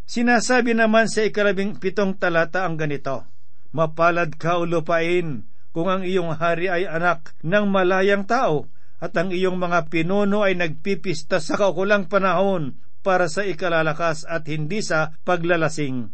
Sinasabi 0.09 0.73
naman 0.73 1.05
sa 1.05 1.29
ikalabing 1.29 1.77
pitong 1.77 2.17
talata 2.17 2.65
ang 2.65 2.73
ganito, 2.73 3.29
Mapalad 3.69 4.33
ka 4.33 4.57
o 4.57 4.65
lupain 4.65 5.45
kung 5.69 5.93
ang 5.93 6.01
iyong 6.01 6.41
hari 6.41 6.73
ay 6.73 6.89
anak 6.89 7.37
ng 7.45 7.69
malayang 7.69 8.25
tao 8.25 8.72
at 9.03 9.11
ang 9.19 9.35
iyong 9.35 9.59
mga 9.59 9.91
pinuno 9.91 10.47
ay 10.47 10.55
nagpipista 10.55 11.43
sa 11.43 11.59
kaukulang 11.59 12.07
panahon 12.07 12.79
para 13.03 13.27
sa 13.27 13.43
ikalalakas 13.43 14.23
at 14.23 14.47
hindi 14.47 14.79
sa 14.79 15.11
paglalasing. 15.27 16.07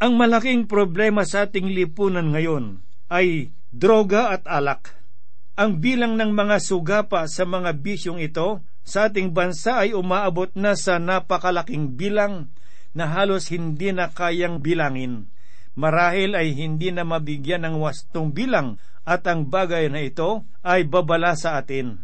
Ang 0.00 0.12
malaking 0.16 0.64
problema 0.64 1.28
sa 1.28 1.44
ating 1.44 1.68
lipunan 1.76 2.32
ngayon 2.32 2.80
ay 3.12 3.52
droga 3.68 4.32
at 4.32 4.48
alak. 4.48 4.96
Ang 5.60 5.84
bilang 5.84 6.16
ng 6.16 6.32
mga 6.32 6.64
sugapa 6.64 7.28
sa 7.28 7.44
mga 7.44 7.76
bisyong 7.84 8.24
ito 8.24 8.64
sa 8.88 9.12
ating 9.12 9.36
bansa 9.36 9.84
ay 9.84 9.92
umaabot 9.92 10.48
na 10.56 10.80
sa 10.80 10.96
napakalaking 10.96 11.92
bilang 11.92 12.48
na 12.96 13.04
halos 13.04 13.52
hindi 13.52 13.92
na 13.92 14.08
kayang 14.08 14.64
bilangin. 14.64 15.28
Marahil 15.76 16.32
ay 16.32 16.56
hindi 16.56 16.88
na 16.88 17.04
mabigyan 17.04 17.68
ng 17.68 17.76
wastong 17.84 18.32
bilang 18.32 18.80
at 19.04 19.28
ang 19.28 19.52
bagay 19.52 19.92
na 19.92 20.00
ito 20.00 20.48
ay 20.64 20.88
babala 20.88 21.36
sa 21.36 21.60
atin 21.60 22.03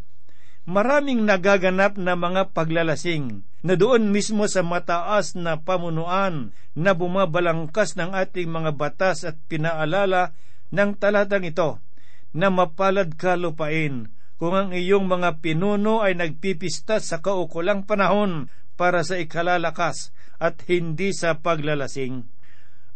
maraming 0.70 1.26
nagaganap 1.26 1.98
na 1.98 2.14
mga 2.14 2.54
paglalasing 2.54 3.42
na 3.66 3.74
doon 3.74 4.14
mismo 4.14 4.46
sa 4.46 4.62
mataas 4.62 5.34
na 5.34 5.58
pamunuan 5.58 6.54
na 6.78 6.94
bumabalangkas 6.94 7.98
ng 7.98 8.14
ating 8.14 8.46
mga 8.46 8.78
batas 8.78 9.26
at 9.26 9.34
pinaalala 9.50 10.30
ng 10.70 10.94
talatang 10.94 11.42
ito 11.42 11.82
na 12.30 12.54
mapalad 12.54 13.18
ka 13.18 13.34
lupain 13.34 14.14
kung 14.38 14.54
ang 14.54 14.70
iyong 14.70 15.10
mga 15.10 15.42
pinuno 15.42 16.06
ay 16.06 16.14
nagpipista 16.14 17.02
sa 17.02 17.18
kaukulang 17.18 17.82
panahon 17.82 18.46
para 18.78 19.02
sa 19.02 19.18
ikalalakas 19.18 20.14
at 20.40 20.64
hindi 20.70 21.12
sa 21.12 21.36
paglalasing. 21.42 22.24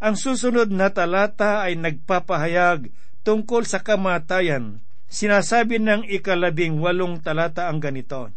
Ang 0.01 0.15
susunod 0.15 0.71
na 0.71 0.89
talata 0.95 1.61
ay 1.61 1.77
nagpapahayag 1.77 2.89
tungkol 3.27 3.67
sa 3.67 3.83
kamatayan 3.83 4.81
Sinasabi 5.05 5.77
ng 5.77 6.03
ikalabing 6.09 6.81
walong 6.81 7.21
talata 7.21 7.69
ang 7.69 7.77
ganito, 7.77 8.33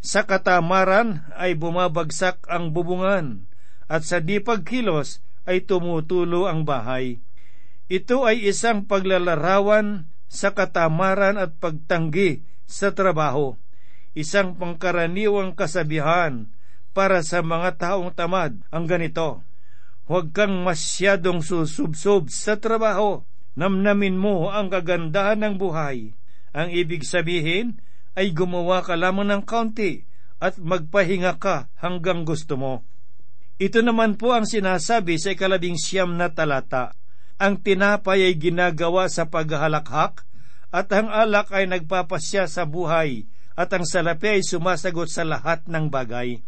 Sa 0.00 0.24
katamaran 0.24 1.28
ay 1.36 1.58
bumabagsak 1.58 2.48
ang 2.48 2.72
bubungan, 2.72 3.44
at 3.88 4.04
sa 4.04 4.20
di 4.20 4.40
pagkilos 4.40 5.20
ay 5.48 5.64
tumutulo 5.64 6.48
ang 6.48 6.64
bahay. 6.64 7.20
Ito 7.88 8.28
ay 8.28 8.44
isang 8.44 8.84
paglalarawan 8.84 10.08
sa 10.28 10.52
katamaran 10.52 11.40
at 11.40 11.56
pagtanggi 11.56 12.44
sa 12.68 12.92
trabaho, 12.92 13.56
isang 14.12 14.60
pangkaraniwang 14.60 15.56
kasabihan 15.56 16.52
para 16.92 17.24
sa 17.24 17.40
mga 17.40 17.80
taong 17.80 18.12
tamad 18.12 18.60
ang 18.68 18.84
ganito. 18.84 19.40
Huwag 20.08 20.32
kang 20.32 20.64
masyadong 20.64 21.44
susubsob 21.44 22.32
sa 22.32 22.56
trabaho 22.56 23.27
namnamin 23.58 24.14
mo 24.14 24.54
ang 24.54 24.70
kagandahan 24.70 25.42
ng 25.42 25.54
buhay. 25.58 26.14
Ang 26.54 26.68
ibig 26.70 27.02
sabihin 27.02 27.82
ay 28.14 28.30
gumawa 28.30 28.86
ka 28.86 28.94
lamang 28.94 29.26
ng 29.26 29.42
kaunti 29.42 30.06
at 30.38 30.54
magpahinga 30.62 31.42
ka 31.42 31.66
hanggang 31.82 32.22
gusto 32.22 32.54
mo. 32.54 32.86
Ito 33.58 33.82
naman 33.82 34.14
po 34.14 34.30
ang 34.30 34.46
sinasabi 34.46 35.18
sa 35.18 35.34
ikalabing 35.34 35.74
siyam 35.74 36.14
na 36.14 36.30
talata. 36.30 36.94
Ang 37.42 37.58
tinapay 37.58 38.30
ay 38.30 38.38
ginagawa 38.38 39.10
sa 39.10 39.26
paghahalakhak 39.26 40.22
at 40.70 40.86
ang 40.94 41.10
alak 41.10 41.50
ay 41.50 41.66
nagpapasya 41.66 42.46
sa 42.46 42.62
buhay 42.62 43.26
at 43.58 43.74
ang 43.74 43.82
salapi 43.82 44.38
ay 44.38 44.42
sumasagot 44.46 45.10
sa 45.10 45.26
lahat 45.26 45.66
ng 45.66 45.90
bagay. 45.90 46.38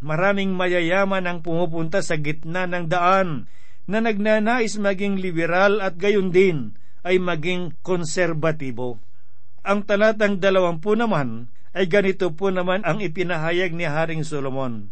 Maraming 0.00 0.56
mayayaman 0.56 1.28
ang 1.28 1.38
pumupunta 1.44 2.00
sa 2.00 2.16
gitna 2.16 2.64
ng 2.64 2.88
daan 2.88 3.48
na 3.86 4.02
nagnanais 4.02 4.74
maging 4.76 5.22
liberal 5.22 5.78
at 5.78 5.94
gayon 5.98 6.34
din 6.34 6.74
ay 7.06 7.22
maging 7.22 7.74
konserbatibo. 7.86 8.98
Ang 9.62 9.86
talatang 9.86 10.42
dalawampu 10.42 10.98
naman 10.98 11.50
ay 11.70 11.86
ganito 11.86 12.34
po 12.34 12.50
naman 12.50 12.82
ang 12.82 12.98
ipinahayag 12.98 13.74
ni 13.74 13.86
Haring 13.86 14.26
Solomon. 14.26 14.90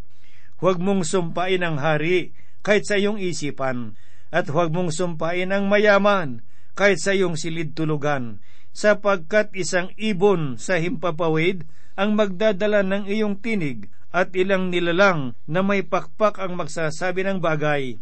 Huwag 0.63 0.79
mong 0.79 1.03
sumpain 1.03 1.63
ang 1.63 1.79
hari 1.83 2.35
kahit 2.63 2.87
sa 2.87 2.97
iyong 2.97 3.19
isipan, 3.21 3.99
at 4.35 4.49
huwag 4.49 4.71
mong 4.73 4.95
sumpain 4.95 5.51
ang 5.51 5.67
mayaman 5.67 6.43
kahit 6.75 6.99
sa 6.99 7.15
iyong 7.15 7.39
silid 7.39 7.77
tulugan, 7.77 8.43
sapagkat 8.75 9.55
isang 9.55 9.95
ibon 9.95 10.59
sa 10.59 10.79
himpapawid 10.79 11.67
ang 11.95 12.19
magdadala 12.19 12.83
ng 12.83 13.07
iyong 13.07 13.39
tinig 13.39 13.87
at 14.11 14.35
ilang 14.35 14.71
nilalang 14.71 15.39
na 15.47 15.63
may 15.63 15.87
pakpak 15.87 16.39
ang 16.43 16.59
magsasabi 16.59 17.23
ng 17.27 17.39
bagay. 17.39 17.99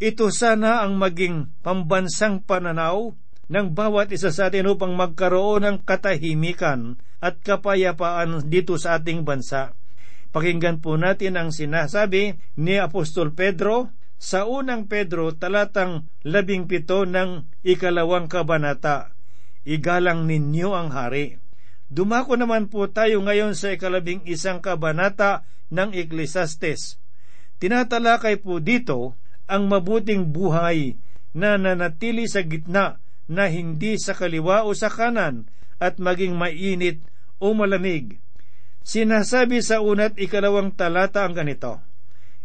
Ito 0.00 0.32
sana 0.32 0.80
ang 0.80 0.96
maging 0.96 1.60
pambansang 1.60 2.40
pananaw 2.48 3.12
ng 3.52 3.66
bawat 3.76 4.08
isa 4.16 4.32
sa 4.32 4.48
atin 4.48 4.72
upang 4.72 4.96
magkaroon 4.96 5.60
ng 5.68 5.76
katahimikan 5.84 6.96
at 7.20 7.44
kapayapaan 7.44 8.48
dito 8.48 8.80
sa 8.80 8.96
ating 8.96 9.28
bansa. 9.28 9.76
Pakinggan 10.32 10.80
po 10.80 10.96
natin 10.96 11.36
ang 11.36 11.52
sinasabi 11.52 12.40
ni 12.56 12.80
Apostol 12.80 13.36
Pedro 13.36 13.92
sa 14.16 14.48
unang 14.48 14.88
Pedro 14.88 15.36
talatang 15.36 16.08
labing 16.24 16.64
pito 16.64 17.04
ng 17.04 17.60
ikalawang 17.60 18.24
kabanata. 18.24 19.12
Igalang 19.68 20.24
ninyo 20.24 20.72
ang 20.72 20.96
hari. 20.96 21.36
Dumako 21.92 22.40
naman 22.40 22.72
po 22.72 22.88
tayo 22.88 23.20
ngayon 23.20 23.52
sa 23.52 23.76
ikalabing 23.76 24.24
isang 24.24 24.64
kabanata 24.64 25.44
ng 25.68 25.92
Ecclesiastes. 25.92 26.96
Tinatalakay 27.60 28.40
po 28.40 28.64
dito 28.64 29.19
ang 29.50 29.66
mabuting 29.66 30.30
buhay 30.30 30.94
na 31.34 31.58
nanatili 31.58 32.30
sa 32.30 32.46
gitna 32.46 33.02
na 33.26 33.50
hindi 33.50 33.98
sa 33.98 34.14
kaliwa 34.14 34.62
o 34.62 34.70
sa 34.74 34.86
kanan 34.86 35.50
at 35.82 35.98
maging 35.98 36.38
mainit 36.38 37.02
o 37.42 37.50
malamig. 37.50 38.22
Sinasabi 38.86 39.58
sa 39.60 39.82
una't 39.82 40.14
ikalawang 40.16 40.70
talata 40.78 41.26
ang 41.26 41.34
ganito, 41.34 41.82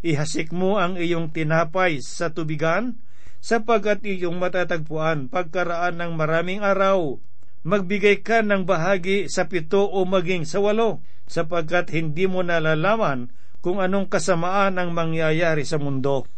Ihasik 0.01 0.49
mo 0.49 0.81
ang 0.81 0.97
iyong 0.97 1.33
tinapay 1.33 2.01
sa 2.01 2.33
tubigan, 2.33 2.97
sapagkat 3.41 4.01
iyong 4.05 4.41
matatagpuan 4.41 5.29
pagkaraan 5.29 6.01
ng 6.01 6.11
maraming 6.17 6.61
araw 6.65 7.21
magbigay 7.65 8.21
ka 8.21 8.45
ng 8.45 8.63
bahagi 8.63 9.25
sa 9.25 9.49
pito 9.49 9.89
o 9.89 10.05
maging 10.05 10.45
sa 10.45 10.61
walo, 10.61 11.01
sapagkat 11.25 11.89
hindi 11.97 12.29
mo 12.29 12.45
nalalaman 12.45 13.33
kung 13.65 13.81
anong 13.81 14.05
kasamaan 14.05 14.77
ang 14.77 14.93
mangyayari 14.93 15.65
sa 15.65 15.81
mundo. 15.81 16.29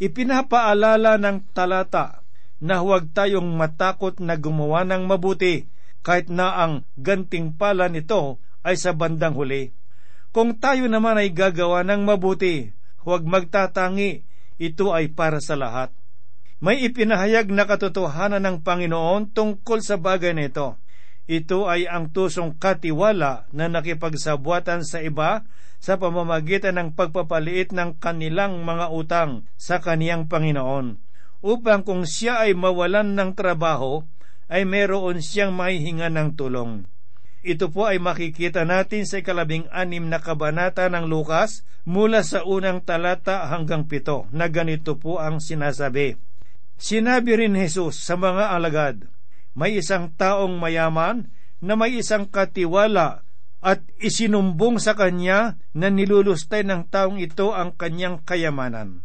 Ipinapaalala 0.00 1.20
ng 1.20 1.52
talata 1.52 2.24
na 2.56 2.80
huwag 2.80 3.12
tayong 3.12 3.52
matakot 3.52 4.16
na 4.16 4.40
gumawa 4.40 4.80
ng 4.88 5.04
mabuti 5.04 5.68
kahit 6.00 6.32
na 6.32 6.56
ang 6.56 6.88
ganting 6.96 7.52
pala 7.52 7.92
nito 7.92 8.40
ay 8.64 8.80
sa 8.80 8.96
bandang 8.96 9.36
huli. 9.36 9.76
Kung 10.32 10.56
tayo 10.56 10.88
naman 10.88 11.20
ay 11.20 11.36
gagawa 11.36 11.84
ng 11.84 12.08
mabuti, 12.08 12.72
huwag 13.04 13.28
magtatangi, 13.28 14.24
ito 14.56 14.92
ay 14.96 15.12
para 15.12 15.36
sa 15.36 15.52
lahat. 15.52 15.92
May 16.64 16.80
ipinahayag 16.84 17.52
na 17.52 17.68
katotohanan 17.68 18.44
ng 18.44 18.56
Panginoon 18.64 19.32
tungkol 19.36 19.84
sa 19.84 20.00
bagay 20.00 20.32
nito. 20.32 20.80
Ito 21.30 21.70
ay 21.70 21.86
ang 21.86 22.10
tusong 22.10 22.58
katiwala 22.58 23.46
na 23.54 23.70
nakipagsabuatan 23.70 24.82
sa 24.82 24.98
iba 24.98 25.46
sa 25.78 25.94
pamamagitan 25.94 26.74
ng 26.74 26.98
pagpapaliit 26.98 27.70
ng 27.70 28.02
kanilang 28.02 28.66
mga 28.66 28.90
utang 28.90 29.46
sa 29.54 29.78
kaniyang 29.78 30.26
Panginoon, 30.26 30.98
upang 31.38 31.86
kung 31.86 32.02
siya 32.02 32.42
ay 32.42 32.58
mawalan 32.58 33.14
ng 33.14 33.38
trabaho, 33.38 34.02
ay 34.50 34.66
meron 34.66 35.22
siyang 35.22 35.54
mahihinga 35.54 36.10
ng 36.10 36.34
tulong. 36.34 36.90
Ito 37.46 37.70
po 37.70 37.86
ay 37.86 38.02
makikita 38.02 38.66
natin 38.66 39.06
sa 39.06 39.22
ikalabing 39.22 39.70
anim 39.70 40.10
na 40.10 40.18
kabanata 40.18 40.90
ng 40.90 41.06
Lukas 41.06 41.62
mula 41.86 42.26
sa 42.26 42.42
unang 42.42 42.82
talata 42.82 43.46
hanggang 43.46 43.86
pito 43.86 44.26
na 44.34 44.50
ganito 44.50 44.98
po 44.98 45.22
ang 45.22 45.38
sinasabi. 45.38 46.18
Sinabi 46.74 47.38
rin 47.38 47.54
Jesus 47.54 48.02
sa 48.02 48.18
mga 48.18 48.50
alagad, 48.50 49.06
may 49.54 49.78
isang 49.78 50.14
taong 50.14 50.58
mayaman 50.58 51.30
na 51.60 51.74
may 51.76 51.98
isang 52.00 52.28
katiwala 52.28 53.26
at 53.60 53.84
isinumbong 54.00 54.80
sa 54.80 54.96
kanya 54.96 55.60
na 55.76 55.92
nilulustay 55.92 56.64
ng 56.64 56.88
taong 56.88 57.20
ito 57.20 57.52
ang 57.52 57.76
kanyang 57.76 58.24
kayamanan. 58.24 59.04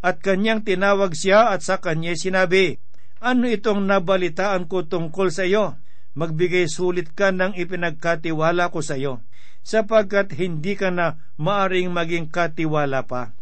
At 0.00 0.24
kanyang 0.24 0.64
tinawag 0.64 1.12
siya 1.12 1.52
at 1.52 1.60
sa 1.60 1.76
kanya 1.76 2.16
sinabi, 2.16 2.80
Ano 3.20 3.44
itong 3.44 3.84
nabalitaan 3.84 4.64
ko 4.64 4.88
tungkol 4.88 5.28
sa 5.28 5.44
iyo? 5.44 5.76
Magbigay 6.16 6.66
sulit 6.72 7.12
ka 7.12 7.30
ng 7.30 7.52
ipinagkatiwala 7.52 8.72
ko 8.72 8.80
sa 8.80 8.96
iyo, 8.96 9.20
sapagkat 9.60 10.32
hindi 10.40 10.72
ka 10.80 10.88
na 10.88 11.20
maaring 11.36 11.92
maging 11.92 12.32
katiwala 12.32 13.04
pa. 13.04 13.36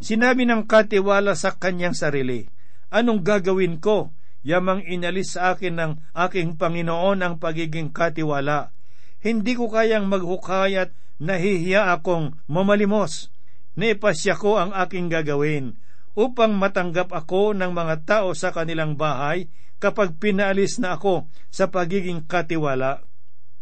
Sinabi 0.00 0.48
ng 0.48 0.64
katiwala 0.64 1.36
sa 1.36 1.52
kanyang 1.60 1.92
sarili, 1.92 2.48
Anong 2.88 3.20
gagawin 3.20 3.76
ko? 3.84 4.16
Yamang 4.44 4.84
inalis 4.84 5.40
sa 5.40 5.56
akin 5.56 5.80
ng 5.80 5.92
aking 6.12 6.60
Panginoon 6.60 7.24
ang 7.24 7.40
pagiging 7.40 7.90
katiwala. 7.96 8.76
Hindi 9.24 9.56
ko 9.56 9.72
kayang 9.72 10.04
maghukay 10.04 10.76
at 10.76 10.92
nahihiya 11.16 11.96
akong 11.96 12.36
mamalimos. 12.44 13.32
Naipasya 13.80 14.36
ko 14.36 14.60
ang 14.60 14.76
aking 14.76 15.08
gagawin 15.08 15.80
upang 16.14 16.54
matanggap 16.54 17.10
ako 17.10 17.56
ng 17.56 17.72
mga 17.72 18.04
tao 18.06 18.36
sa 18.36 18.52
kanilang 18.52 18.94
bahay 19.00 19.48
kapag 19.82 20.20
pinaalis 20.20 20.78
na 20.78 20.94
ako 21.00 21.26
sa 21.48 21.72
pagiging 21.72 22.28
katiwala. 22.28 23.02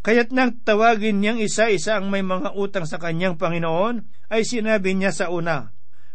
Kaya't 0.03 0.35
nang 0.35 0.59
tawagin 0.66 1.23
niyang 1.23 1.38
isa-isa 1.38 1.95
ang 1.95 2.11
may 2.11 2.27
mga 2.27 2.59
utang 2.59 2.90
sa 2.90 2.99
kanyang 2.99 3.38
Panginoon, 3.38 4.27
ay 4.35 4.42
sinabi 4.42 4.99
niya 4.99 5.14
sa 5.14 5.31
una, 5.31 5.71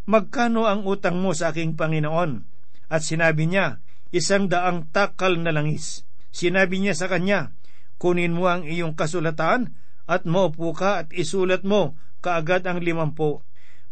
Magkano 0.07 0.67
ang 0.67 0.83
utang 0.83 1.23
mo 1.23 1.31
sa 1.31 1.55
aking 1.55 1.79
Panginoon? 1.79 2.43
At 2.91 3.03
sinabi 3.03 3.47
niya, 3.47 3.79
isang 4.11 4.47
daang 4.47 4.87
takal 4.91 5.39
na 5.39 5.51
langis. 5.51 6.07
Sinabi 6.31 6.79
niya 6.83 6.93
sa 6.93 7.09
kanya, 7.09 7.55
kunin 7.97 8.35
mo 8.35 8.47
ang 8.47 8.63
iyong 8.63 8.93
kasulatan 8.93 9.73
at 10.07 10.23
maupo 10.23 10.71
ka 10.71 11.03
at 11.05 11.07
isulat 11.11 11.65
mo 11.67 11.97
kaagad 12.21 12.63
ang 12.67 12.79
limampo. 12.79 13.43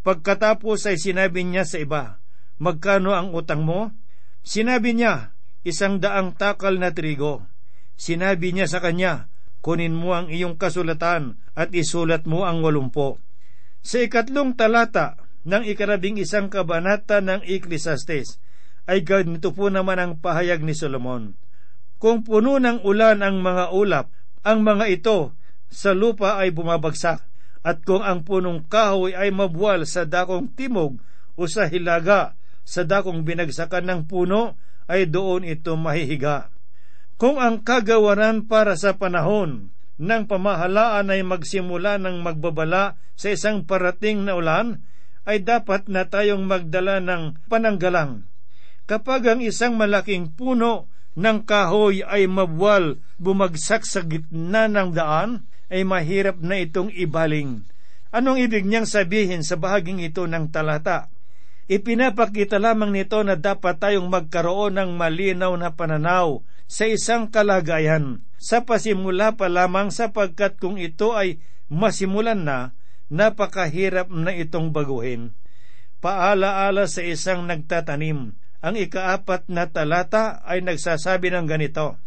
Pagkatapos 0.06 0.86
ay 0.86 1.02
sinabi 1.02 1.42
niya 1.42 1.66
sa 1.66 1.82
iba, 1.82 2.22
magkano 2.62 3.18
ang 3.18 3.34
utang 3.34 3.66
mo? 3.66 3.90
Sinabi 4.46 4.94
niya, 4.94 5.34
isang 5.66 5.98
daang 5.98 6.38
takal 6.38 6.78
na 6.78 6.94
trigo. 6.94 7.42
Sinabi 7.98 8.54
niya 8.54 8.70
sa 8.70 8.84
kanya, 8.86 9.34
kunin 9.66 9.98
mo 9.98 10.14
ang 10.14 10.30
iyong 10.30 10.62
kasulatan 10.62 11.42
at 11.58 11.74
isulat 11.74 12.30
mo 12.30 12.46
ang 12.46 12.62
walumpo. 12.62 13.18
Sa 13.82 13.98
ikatlong 13.98 14.54
talata 14.54 15.18
ng 15.46 15.66
ikarabing 15.66 16.22
isang 16.22 16.54
kabanata 16.54 17.22
ng 17.26 17.42
Ecclesiastes, 17.42 18.38
ay 18.86 19.02
ganito 19.02 19.50
po 19.50 19.74
naman 19.74 19.98
ang 19.98 20.14
pahayag 20.22 20.62
ni 20.62 20.78
Solomon. 20.78 21.34
Kung 21.98 22.22
puno 22.22 22.62
ng 22.62 22.86
ulan 22.86 23.26
ang 23.26 23.42
mga 23.42 23.74
ulap, 23.74 24.14
ang 24.46 24.62
mga 24.62 24.86
ito 24.94 25.34
sa 25.74 25.98
lupa 25.98 26.38
ay 26.38 26.54
bumabagsak, 26.54 27.20
at 27.66 27.82
kung 27.82 28.06
ang 28.06 28.22
punong 28.22 28.70
kahoy 28.70 29.18
ay 29.18 29.34
mabuwal 29.34 29.90
sa 29.90 30.06
dakong 30.06 30.54
timog 30.54 31.02
o 31.34 31.50
sa 31.50 31.66
hilaga 31.66 32.38
sa 32.62 32.86
dakong 32.86 33.26
binagsakan 33.26 33.90
ng 33.90 34.02
puno, 34.06 34.58
ay 34.86 35.10
doon 35.10 35.42
ito 35.46 35.74
mahihiga. 35.74 36.54
Kung 37.18 37.42
ang 37.42 37.66
kagawaran 37.66 38.46
para 38.46 38.78
sa 38.78 38.94
panahon 38.98 39.74
ng 39.98 40.24
pamahalaan 40.30 41.10
ay 41.10 41.26
magsimula 41.26 41.98
ng 41.98 42.22
magbabala 42.22 43.02
sa 43.18 43.34
isang 43.34 43.66
parating 43.66 44.30
na 44.30 44.38
ulan, 44.38 44.86
ay 45.26 45.42
dapat 45.42 45.90
na 45.90 46.06
tayong 46.06 46.46
magdala 46.46 47.02
ng 47.02 47.50
pananggalang 47.50 48.30
kapag 48.86 49.30
ang 49.30 49.42
isang 49.42 49.78
malaking 49.78 50.34
puno 50.34 50.90
ng 51.18 51.46
kahoy 51.46 52.06
ay 52.06 52.30
mabwal 52.30 53.02
bumagsak 53.22 53.86
sa 53.86 54.04
gitna 54.06 54.70
ng 54.70 54.94
daan, 54.94 55.48
ay 55.70 55.82
mahirap 55.82 56.38
na 56.42 56.62
itong 56.62 56.94
ibaling. 56.94 57.66
Anong 58.14 58.38
ibig 58.38 58.64
niyang 58.64 58.86
sabihin 58.86 59.42
sa 59.42 59.58
bahaging 59.58 60.00
ito 60.00 60.24
ng 60.30 60.54
talata? 60.54 61.10
Ipinapakita 61.66 62.62
lamang 62.62 62.94
nito 62.94 63.18
na 63.26 63.34
dapat 63.34 63.82
tayong 63.82 64.06
magkaroon 64.06 64.78
ng 64.78 64.94
malinaw 64.94 65.58
na 65.58 65.74
pananaw 65.74 66.46
sa 66.70 66.86
isang 66.86 67.26
kalagayan 67.34 68.22
sa 68.38 68.62
pasimula 68.62 69.34
pa 69.34 69.50
lamang 69.50 69.90
sapagkat 69.90 70.62
kung 70.62 70.78
ito 70.78 71.18
ay 71.18 71.42
masimulan 71.66 72.46
na, 72.46 72.78
napakahirap 73.10 74.14
na 74.14 74.30
itong 74.38 74.70
baguhin. 74.70 75.34
Paalaala 75.98 76.86
sa 76.86 77.02
isang 77.02 77.50
nagtatanim, 77.50 78.38
ang 78.66 78.74
ikaapat 78.74 79.46
na 79.46 79.70
talata 79.70 80.42
ay 80.42 80.66
nagsasabi 80.66 81.30
ng 81.30 81.46
ganito, 81.46 82.02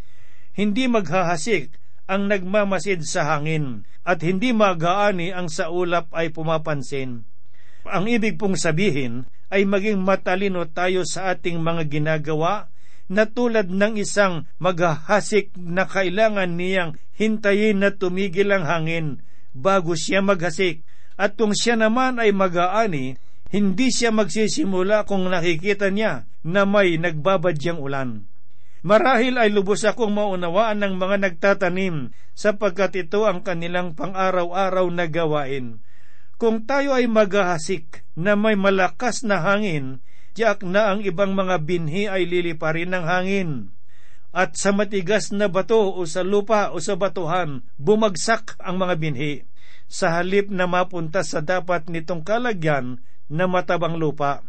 Hindi 0.58 0.90
maghahasik 0.90 1.70
ang 2.10 2.26
nagmamasid 2.26 3.06
sa 3.06 3.30
hangin, 3.30 3.86
at 4.02 4.26
hindi 4.26 4.50
magaani 4.50 5.30
ang 5.30 5.46
sa 5.46 5.70
ulap 5.70 6.10
ay 6.10 6.34
pumapansin. 6.34 7.22
Ang 7.86 8.04
ibig 8.10 8.34
pong 8.42 8.58
sabihin 8.58 9.30
ay 9.54 9.62
maging 9.70 10.02
matalino 10.02 10.66
tayo 10.66 11.06
sa 11.06 11.30
ating 11.30 11.62
mga 11.62 11.86
ginagawa 11.86 12.74
na 13.06 13.24
tulad 13.24 13.70
ng 13.70 13.94
isang 13.96 14.50
maghahasik 14.58 15.54
na 15.54 15.86
kailangan 15.86 16.58
niyang 16.58 16.98
hintayin 17.14 17.80
na 17.80 17.94
tumigil 17.94 18.50
ang 18.50 18.66
hangin 18.66 19.06
bago 19.54 19.94
siya 19.94 20.20
maghasik. 20.20 20.82
At 21.14 21.38
kung 21.38 21.54
siya 21.54 21.78
naman 21.78 22.18
ay 22.18 22.30
mag-aani, 22.34 23.18
hindi 23.48 23.88
siya 23.88 24.12
magsisimula 24.12 25.08
kung 25.08 25.24
nakikita 25.24 25.88
niya 25.88 26.28
na 26.44 26.68
may 26.68 27.00
nagbabadyang 27.00 27.80
ulan. 27.80 28.28
Marahil 28.84 29.40
ay 29.40 29.50
lubos 29.50 29.82
akong 29.82 30.14
maunawaan 30.14 30.78
ng 30.84 30.94
mga 31.00 31.16
nagtatanim 31.18 32.14
sapagkat 32.36 33.08
ito 33.08 33.26
ang 33.26 33.42
kanilang 33.42 33.98
pang-araw-araw 33.98 34.86
na 34.94 35.10
gawain. 35.10 35.82
Kung 36.38 36.62
tayo 36.62 36.94
ay 36.94 37.10
maghahasik 37.10 38.06
na 38.14 38.38
may 38.38 38.54
malakas 38.54 39.26
na 39.26 39.42
hangin, 39.42 39.98
tiyak 40.38 40.62
na 40.62 40.94
ang 40.94 41.02
ibang 41.02 41.34
mga 41.34 41.66
binhi 41.66 42.06
ay 42.06 42.30
liliparin 42.30 42.94
ng 42.94 43.02
hangin. 43.02 43.50
At 44.30 44.54
sa 44.54 44.70
matigas 44.70 45.34
na 45.34 45.50
bato 45.50 45.98
o 45.98 46.06
sa 46.06 46.22
lupa 46.22 46.70
o 46.70 46.78
sa 46.78 46.94
batuhan, 46.94 47.66
bumagsak 47.74 48.54
ang 48.62 48.78
mga 48.78 48.94
binhi. 49.02 49.34
Sa 49.90 50.14
halip 50.14 50.52
na 50.52 50.70
mapunta 50.70 51.26
sa 51.26 51.42
dapat 51.42 51.90
nitong 51.90 52.22
kalagyan 52.22 53.02
na 53.28 53.46
matabang 53.46 53.96
lupa. 54.00 54.44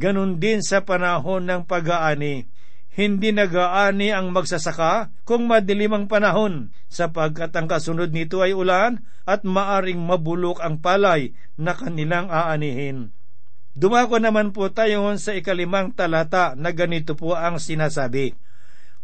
Ganon 0.00 0.40
din 0.40 0.64
sa 0.64 0.84
panahon 0.84 1.44
ng 1.44 1.68
pag-aani. 1.68 2.48
Hindi 2.90 3.30
nag-aani 3.30 4.12
ang 4.12 4.32
magsasaka 4.34 5.12
kung 5.28 5.46
madilim 5.46 5.94
ang 5.94 6.06
panahon, 6.10 6.74
sapagkat 6.90 7.54
ang 7.54 7.70
kasunod 7.70 8.10
nito 8.10 8.42
ay 8.42 8.56
ulan 8.56 9.04
at 9.28 9.46
maaring 9.46 10.00
mabulok 10.00 10.58
ang 10.60 10.82
palay 10.82 11.36
na 11.54 11.76
kanilang 11.76 12.32
aanihin. 12.32 13.14
Dumako 13.78 14.18
naman 14.18 14.50
po 14.50 14.66
tayo 14.74 15.06
sa 15.16 15.30
ikalimang 15.38 15.94
talata 15.94 16.58
na 16.58 16.74
ganito 16.74 17.14
po 17.14 17.38
ang 17.38 17.62
sinasabi. 17.62 18.34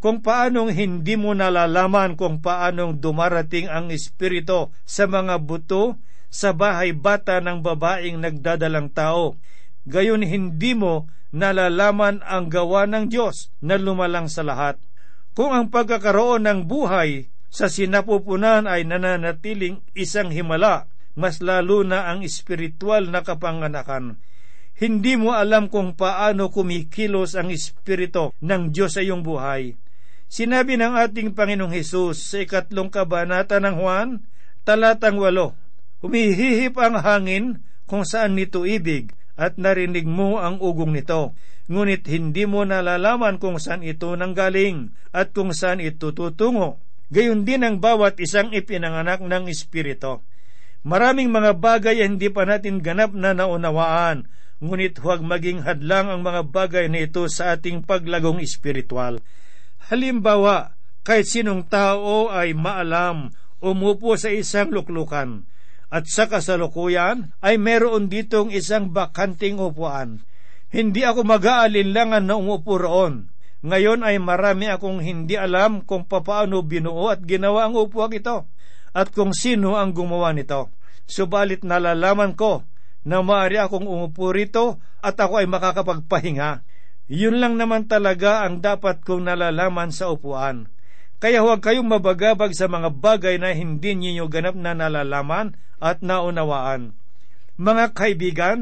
Kung 0.02 0.20
paanong 0.20 0.74
hindi 0.74 1.14
mo 1.16 1.32
nalalaman 1.32 2.18
kung 2.18 2.42
paanong 2.42 3.00
dumarating 3.00 3.70
ang 3.70 3.88
Espiritu 3.88 4.74
sa 4.84 5.08
mga 5.08 5.40
buto 5.40 5.96
sa 6.36 6.52
bahay 6.52 6.92
bata 6.92 7.40
ng 7.40 7.64
babaeng 7.64 8.20
nagdadalang 8.20 8.92
tao, 8.92 9.40
gayon 9.88 10.20
hindi 10.20 10.76
mo 10.76 11.08
nalalaman 11.32 12.20
ang 12.28 12.52
gawa 12.52 12.84
ng 12.84 13.08
Diyos 13.08 13.48
na 13.64 13.80
lumalang 13.80 14.28
sa 14.28 14.44
lahat. 14.44 14.76
Kung 15.32 15.56
ang 15.56 15.72
pagkakaroon 15.72 16.44
ng 16.44 16.68
buhay 16.68 17.32
sa 17.48 17.72
sinapupunan 17.72 18.68
ay 18.68 18.84
nananatiling 18.84 19.80
isang 19.96 20.28
himala, 20.28 20.92
mas 21.16 21.40
lalo 21.40 21.80
na 21.80 22.12
ang 22.12 22.20
espiritual 22.20 23.08
na 23.08 23.24
kapanganakan 23.24 24.20
hindi 24.76 25.16
mo 25.16 25.32
alam 25.32 25.72
kung 25.72 25.96
paano 25.96 26.52
kumikilos 26.52 27.32
ang 27.32 27.48
Espiritu 27.48 28.36
ng 28.44 28.76
Diyos 28.76 29.00
sa 29.00 29.00
iyong 29.00 29.24
buhay. 29.24 29.72
Sinabi 30.28 30.76
ng 30.76 31.00
ating 31.00 31.32
Panginoong 31.32 31.72
Hesus 31.72 32.20
sa 32.20 32.44
ikatlong 32.44 32.92
kabanata 32.92 33.56
ng 33.56 33.76
Juan, 33.80 34.08
talatang 34.68 35.16
walo, 35.16 35.56
Humihihip 36.06 36.78
ang 36.78 37.02
hangin 37.02 37.66
kung 37.90 38.06
saan 38.06 38.38
nito 38.38 38.62
ibig 38.62 39.10
at 39.34 39.58
narinig 39.58 40.06
mo 40.06 40.38
ang 40.38 40.62
ugong 40.62 40.94
nito. 40.94 41.34
Ngunit 41.66 42.06
hindi 42.06 42.46
mo 42.46 42.62
nalalaman 42.62 43.42
kung 43.42 43.58
saan 43.58 43.82
ito 43.82 44.14
nanggaling 44.14 44.94
at 45.10 45.34
kung 45.34 45.50
saan 45.50 45.82
ito 45.82 46.14
tutungo. 46.14 46.78
Gayon 47.10 47.42
din 47.42 47.66
ang 47.66 47.82
bawat 47.82 48.22
isang 48.22 48.54
ipinanganak 48.54 49.18
ng 49.18 49.50
Espiritu. 49.50 50.22
Maraming 50.86 51.34
mga 51.34 51.58
bagay 51.58 52.06
hindi 52.06 52.30
pa 52.30 52.46
natin 52.46 52.78
ganap 52.78 53.10
na 53.10 53.34
naunawaan 53.34 54.30
ngunit 54.56 55.04
huwag 55.04 55.20
maging 55.20 55.68
hadlang 55.68 56.08
ang 56.08 56.20
mga 56.24 56.48
bagay 56.48 56.86
na 56.88 57.04
ito 57.04 57.28
sa 57.28 57.56
ating 57.56 57.84
paglagong 57.84 58.40
espiritual. 58.40 59.20
Halimbawa, 59.92 60.72
kahit 61.04 61.28
sinong 61.28 61.68
tao 61.68 62.32
ay 62.32 62.56
maalam, 62.56 63.30
umupo 63.60 64.16
sa 64.16 64.32
isang 64.32 64.72
luklukan, 64.72 65.44
at 65.86 66.10
sa 66.10 66.26
kasalukuyan 66.26 67.30
ay 67.38 67.62
meron 67.62 68.10
ditong 68.10 68.50
isang 68.50 68.90
bakanting 68.90 69.62
upuan. 69.62 70.22
Hindi 70.66 71.06
ako 71.06 71.22
mag-aalinlangan 71.22 72.26
na 72.26 72.34
umupo 72.34 72.74
roon. 72.74 73.30
Ngayon 73.62 74.02
ay 74.02 74.18
marami 74.18 74.66
akong 74.70 75.00
hindi 75.00 75.38
alam 75.38 75.82
kung 75.86 76.06
papaano 76.06 76.62
binuo 76.66 77.10
at 77.10 77.22
ginawa 77.22 77.66
ang 77.66 77.74
upuan 77.78 78.14
ito, 78.14 78.46
at 78.92 79.10
kung 79.14 79.30
sino 79.30 79.78
ang 79.78 79.94
gumawa 79.94 80.34
nito. 80.34 80.70
Subalit 81.06 81.62
nalalaman 81.62 82.34
ko 82.34 82.66
na 83.06 83.22
maaari 83.22 83.62
akong 83.62 83.86
umupo 83.86 84.34
rito 84.34 84.82
at 84.98 85.14
ako 85.14 85.38
ay 85.38 85.46
makakapagpahinga. 85.46 86.66
Yun 87.06 87.38
lang 87.38 87.54
naman 87.54 87.86
talaga 87.86 88.42
ang 88.42 88.58
dapat 88.58 89.06
kong 89.06 89.30
nalalaman 89.30 89.94
sa 89.94 90.10
upuan. 90.10 90.66
Kaya 91.22 91.40
huwag 91.46 91.62
kayong 91.62 91.86
mabagabag 91.86 92.52
sa 92.52 92.66
mga 92.66 92.90
bagay 92.92 93.38
na 93.38 93.54
hindi 93.54 93.94
ninyo 93.94 94.26
ganap 94.26 94.58
na 94.58 94.74
nalalaman 94.74 95.54
at 95.80 96.00
naunawaan. 96.00 96.96
Mga 97.56 97.84
kaibigan, 97.96 98.58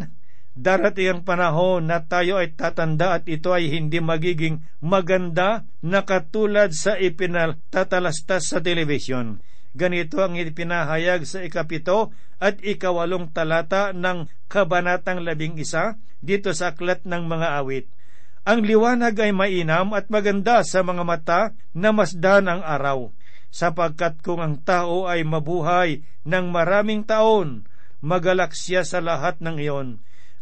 darating 0.55 1.11
ang 1.11 1.23
panahon 1.27 1.91
na 1.91 2.07
tayo 2.07 2.39
ay 2.39 2.55
tatanda 2.55 3.19
at 3.19 3.27
ito 3.27 3.51
ay 3.51 3.71
hindi 3.71 3.99
magiging 3.99 4.63
maganda 4.79 5.67
na 5.83 6.07
katulad 6.07 6.71
sa 6.71 6.95
ipinatatalastas 6.95 8.55
sa 8.55 8.59
telebisyon. 8.63 9.43
Ganito 9.75 10.23
ang 10.23 10.39
ipinahayag 10.39 11.27
sa 11.27 11.43
ikapito 11.43 12.15
at 12.39 12.63
ikawalong 12.63 13.35
talata 13.35 13.91
ng 13.91 14.31
kabanatang 14.47 15.27
labing 15.27 15.59
isa 15.59 15.99
dito 16.23 16.55
sa 16.55 16.71
aklat 16.71 17.03
ng 17.03 17.27
mga 17.27 17.59
awit. 17.59 17.91
Ang 18.47 18.63
liwanag 18.63 19.19
ay 19.19 19.35
mainam 19.35 19.91
at 19.97 20.13
maganda 20.13 20.63
sa 20.63 20.87
mga 20.87 21.03
mata 21.03 21.41
na 21.75 21.91
masdan 21.91 22.47
ang 22.47 22.63
araw, 22.63 23.11
sapagkat 23.55 24.19
kung 24.19 24.43
ang 24.43 24.59
tao 24.67 25.07
ay 25.07 25.23
mabuhay 25.23 26.03
ng 26.27 26.51
maraming 26.51 27.07
taon, 27.07 27.71
magalak 28.03 28.51
siya 28.51 28.83
sa 28.83 28.99
lahat 28.99 29.39
ng 29.39 29.63
iyon. 29.63 29.89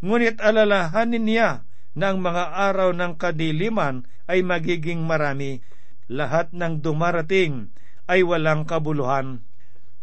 Ngunit 0.01 0.41
alalahanin 0.41 1.21
niya 1.21 1.61
na 1.93 2.09
ang 2.09 2.25
mga 2.25 2.57
araw 2.73 2.89
ng 2.97 3.13
kadiliman 3.21 4.09
ay 4.25 4.41
magiging 4.41 5.05
marami. 5.05 5.61
Lahat 6.09 6.49
ng 6.57 6.81
dumarating 6.81 7.69
ay 8.09 8.25
walang 8.25 8.65
kabuluhan. 8.65 9.45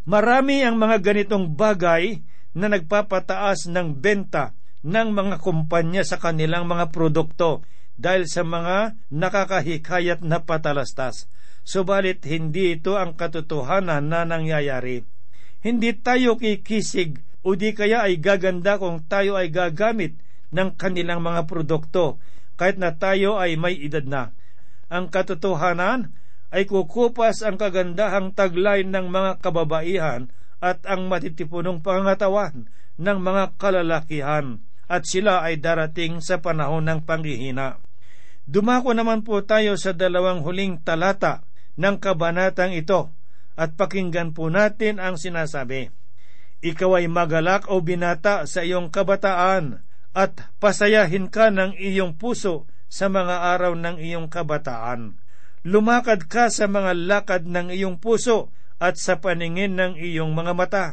Marami 0.06 0.62
ang 0.62 0.78
mga 0.78 1.02
ganitong 1.02 1.58
bagay 1.58 2.22
na 2.54 2.70
nagpapataas 2.70 3.66
ng 3.68 3.98
benta 3.98 4.54
ng 4.86 5.12
mga 5.12 5.42
kumpanya 5.42 6.06
sa 6.06 6.16
kanilang 6.16 6.64
mga 6.64 6.94
produkto 6.94 7.66
dahil 8.00 8.24
sa 8.24 8.46
mga 8.46 8.96
nakakahikayat 9.12 10.24
na 10.24 10.40
patalastas. 10.40 11.28
Subalit 11.64 12.24
hindi 12.26 12.74
ito 12.80 12.96
ang 12.96 13.14
katotohanan 13.14 14.08
na 14.08 14.26
nangyayari. 14.26 15.04
Hindi 15.60 15.92
tayo 16.00 16.40
kikisig 16.40 17.20
o 17.44 17.56
di 17.56 17.76
kaya 17.76 18.08
ay 18.08 18.20
gaganda 18.20 18.80
kung 18.80 19.04
tayo 19.04 19.36
ay 19.36 19.52
gagamit 19.52 20.16
ng 20.50 20.74
kanilang 20.76 21.20
mga 21.20 21.46
produkto 21.46 22.18
kahit 22.56 22.76
na 22.76 22.96
tayo 22.96 23.40
ay 23.40 23.56
may 23.56 23.76
edad 23.80 24.04
na. 24.04 24.22
Ang 24.92 25.08
katotohanan 25.08 26.12
ay 26.50 26.66
kukupas 26.66 27.46
ang 27.46 27.56
kagandahang 27.56 28.34
taglay 28.34 28.82
ng 28.82 29.06
mga 29.08 29.40
kababaihan 29.40 30.28
at 30.60 30.82
ang 30.84 31.08
matitipunong 31.08 31.80
pangatawan 31.80 32.68
ng 33.00 33.18
mga 33.22 33.56
kalalakihan 33.56 34.60
at 34.90 35.06
sila 35.06 35.46
ay 35.46 35.62
darating 35.62 36.18
sa 36.18 36.42
panahon 36.42 36.84
ng 36.84 37.06
panghihina. 37.06 37.78
Dumako 38.50 38.92
naman 38.92 39.22
po 39.22 39.40
tayo 39.46 39.78
sa 39.78 39.94
dalawang 39.94 40.42
huling 40.42 40.82
talata 40.82 41.46
ng 41.80 41.96
kabanatang 41.96 42.76
ito 42.76 43.08
at 43.56 43.72
pakinggan 43.80 44.36
po 44.36 44.52
natin 44.52 45.00
ang 45.00 45.16
sinasabi. 45.16 45.88
Ikaw 46.60 47.00
ay 47.00 47.08
magalak 47.08 47.72
o 47.72 47.80
binata 47.80 48.44
sa 48.44 48.60
iyong 48.60 48.92
kabataan 48.92 49.80
at 50.12 50.44
pasayahin 50.60 51.32
ka 51.32 51.48
ng 51.48 51.80
iyong 51.80 52.20
puso 52.20 52.68
sa 52.92 53.08
mga 53.08 53.56
araw 53.56 53.72
ng 53.72 53.96
iyong 53.96 54.28
kabataan 54.28 55.16
Lumakad 55.60 56.24
ka 56.24 56.48
sa 56.48 56.64
mga 56.64 56.96
lakad 56.96 57.44
ng 57.44 57.68
iyong 57.68 58.00
puso 58.00 58.48
at 58.80 58.96
sa 58.96 59.20
paningin 59.20 59.76
ng 59.76 59.92
iyong 60.00 60.32
mga 60.32 60.52
mata. 60.56 60.86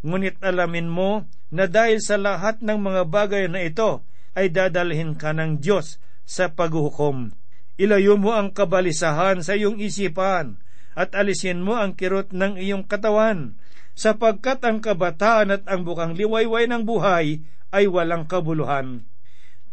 Ngunit 0.00 0.40
alamin 0.40 0.88
mo 0.88 1.28
na 1.52 1.68
dahil 1.68 2.00
sa 2.00 2.16
lahat 2.16 2.64
ng 2.64 2.80
mga 2.80 3.02
bagay 3.12 3.44
na 3.52 3.60
ito 3.60 4.00
ay 4.32 4.48
dadalhin 4.48 5.20
ka 5.20 5.36
ng 5.36 5.60
Diyos 5.60 6.00
sa 6.24 6.48
paghuhukom. 6.48 7.36
Ilayo 7.76 8.16
mo 8.16 8.32
ang 8.32 8.56
kabalisahan 8.56 9.44
sa 9.44 9.52
iyong 9.52 9.76
isipan 9.80 10.60
at 10.96 11.12
alisin 11.12 11.60
mo 11.60 11.76
ang 11.76 11.92
kirot 11.92 12.32
ng 12.32 12.56
iyong 12.56 12.88
katawan, 12.88 13.60
sapagkat 13.92 14.64
ang 14.64 14.80
kabataan 14.80 15.52
at 15.52 15.62
ang 15.68 15.84
bukang 15.84 16.16
liwayway 16.16 16.64
ng 16.64 16.88
buhay 16.88 17.44
ay 17.72 17.84
walang 17.84 18.24
kabuluhan. 18.24 19.04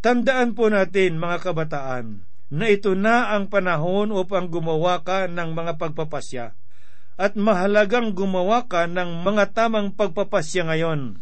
Tandaan 0.04 0.52
po 0.52 0.68
natin, 0.68 1.16
mga 1.16 1.48
kabataan, 1.48 2.28
na 2.52 2.66
ito 2.68 2.92
na 2.92 3.32
ang 3.32 3.48
panahon 3.48 4.12
upang 4.12 4.52
gumawa 4.52 5.00
ka 5.00 5.32
ng 5.32 5.56
mga 5.56 5.80
pagpapasya 5.80 6.54
at 7.18 7.34
mahalagang 7.40 8.12
gumawa 8.14 8.66
ka 8.68 8.86
ng 8.90 9.26
mga 9.26 9.54
tamang 9.58 9.94
pagpapasya 9.94 10.70
ngayon 10.70 11.22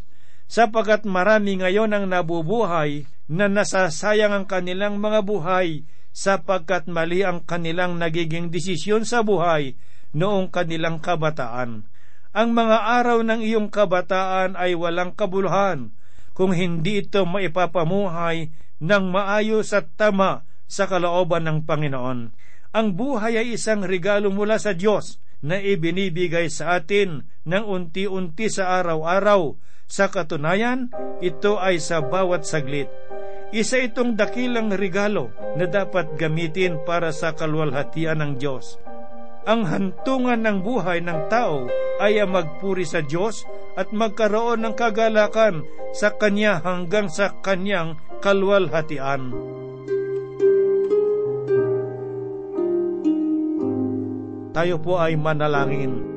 sapagkat 0.51 1.07
marami 1.07 1.63
ngayon 1.63 1.95
ang 1.95 2.11
nabubuhay 2.11 3.07
na 3.31 3.47
nasasayang 3.47 4.35
ang 4.35 4.45
kanilang 4.47 4.99
mga 4.99 5.23
buhay 5.23 5.87
sapagkat 6.11 6.87
mali 6.91 7.23
ang 7.23 7.43
kanilang 7.43 7.95
nagiging 7.99 8.51
desisyon 8.51 9.07
sa 9.07 9.23
buhay 9.23 9.79
noong 10.11 10.51
kanilang 10.51 10.99
kabataan. 10.99 11.87
Ang 12.31 12.49
mga 12.55 12.77
araw 13.01 13.27
ng 13.27 13.41
iyong 13.43 13.67
kabataan 13.67 14.55
ay 14.55 14.75
walang 14.75 15.11
kabuluhan 15.11 15.91
kung 16.31 16.55
hindi 16.55 17.03
ito 17.03 17.27
maipapamuhay 17.27 18.51
ng 18.79 19.03
maayos 19.11 19.75
at 19.75 19.91
tama 19.99 20.47
sa 20.71 20.87
kalooban 20.87 21.43
ng 21.43 21.67
Panginoon. 21.67 22.19
Ang 22.71 22.87
buhay 22.95 23.35
ay 23.35 23.59
isang 23.59 23.83
regalo 23.83 24.31
mula 24.31 24.55
sa 24.55 24.71
Diyos 24.71 25.19
na 25.43 25.59
ibinibigay 25.59 26.47
sa 26.47 26.79
atin 26.79 27.27
ng 27.43 27.63
unti-unti 27.67 28.47
sa 28.47 28.79
araw-araw. 28.79 29.59
Sa 29.91 30.07
katunayan, 30.07 30.87
ito 31.19 31.59
ay 31.59 31.83
sa 31.83 31.99
bawat 31.99 32.47
saglit. 32.47 32.87
Isa 33.51 33.83
itong 33.83 34.15
dakilang 34.15 34.71
regalo 34.71 35.35
na 35.59 35.67
dapat 35.67 36.15
gamitin 36.15 36.79
para 36.87 37.11
sa 37.11 37.35
kalwalhatian 37.35 38.23
ng 38.23 38.31
Diyos. 38.39 38.79
Ang 39.43 39.67
hantungan 39.67 40.39
ng 40.39 40.63
buhay 40.63 41.03
ng 41.03 41.27
tao 41.27 41.67
ay 41.99 42.23
ang 42.23 42.31
magpuri 42.31 42.87
sa 42.87 43.03
Diyos 43.03 43.43
at 43.75 43.91
magkaroon 43.91 44.63
ng 44.63 44.71
kagalakan 44.71 45.67
sa 45.91 46.15
Kanya 46.15 46.63
hanggang 46.63 47.11
sa 47.11 47.35
Kanyang 47.43 47.99
kalwalhatian. 48.23 49.35
Tayo 54.55 54.75
po 54.79 54.95
ay 54.95 55.19
manalangin. 55.19 56.07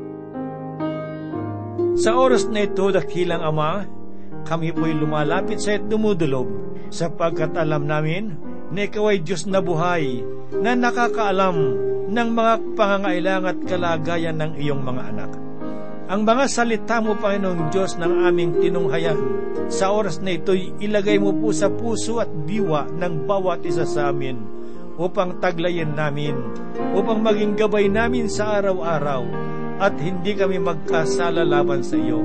Sa 1.98 2.14
oras 2.14 2.46
na 2.46 2.62
ito, 2.62 2.94
dakilang 2.94 3.42
Ama, 3.42 3.86
kami 4.46 4.70
po'y 4.70 4.94
lumalapit 4.94 5.58
sa 5.58 5.74
at 5.74 5.86
dumudulob 5.90 6.73
sapagkat 6.94 7.58
alam 7.58 7.90
namin 7.90 8.38
na 8.70 8.86
ikaw 8.86 9.10
ay 9.10 9.26
Diyos 9.26 9.50
na 9.50 9.58
buhay 9.58 10.22
na 10.62 10.78
nakakaalam 10.78 11.56
ng 12.14 12.28
mga 12.30 12.54
pangangailangan 12.78 13.50
at 13.50 13.58
kalagayan 13.66 14.38
ng 14.38 14.52
iyong 14.62 14.82
mga 14.86 15.02
anak. 15.10 15.30
Ang 16.04 16.20
mga 16.22 16.44
salita 16.52 17.00
mo, 17.00 17.16
Panginoong 17.16 17.72
Diyos, 17.72 17.96
ng 17.96 18.28
aming 18.28 18.60
tinunghayan, 18.60 19.18
sa 19.72 19.90
oras 19.90 20.20
na 20.20 20.36
ito'y 20.36 20.78
ilagay 20.84 21.16
mo 21.16 21.32
po 21.32 21.50
sa 21.50 21.72
puso 21.72 22.20
at 22.20 22.28
diwa 22.44 22.86
ng 22.92 23.24
bawat 23.24 23.64
isa 23.64 23.88
sa 23.88 24.12
amin 24.12 24.36
upang 25.00 25.40
taglayin 25.42 25.96
namin, 25.96 26.36
upang 26.94 27.24
maging 27.24 27.56
gabay 27.58 27.88
namin 27.90 28.30
sa 28.30 28.60
araw-araw 28.60 29.26
at 29.80 29.96
hindi 29.98 30.36
kami 30.38 30.60
magkasala 30.60 31.42
laban 31.42 31.82
sa 31.82 31.98
iyo. 31.98 32.22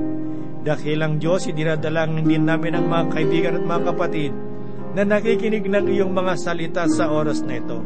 Dakilang 0.60 1.18
Diyos, 1.18 1.48
idinadalangin 1.48 2.28
din 2.28 2.46
namin 2.46 2.76
ang 2.76 2.86
mga 2.86 3.06
kaibigan 3.16 3.58
at 3.58 3.64
mga 3.64 3.96
kapatid 3.96 4.49
na 4.94 5.06
nakikinig 5.06 5.70
ng 5.70 5.86
iyong 5.86 6.14
mga 6.14 6.34
salita 6.40 6.84
sa 6.90 7.14
oras 7.14 7.46
na 7.46 7.62
ito. 7.62 7.82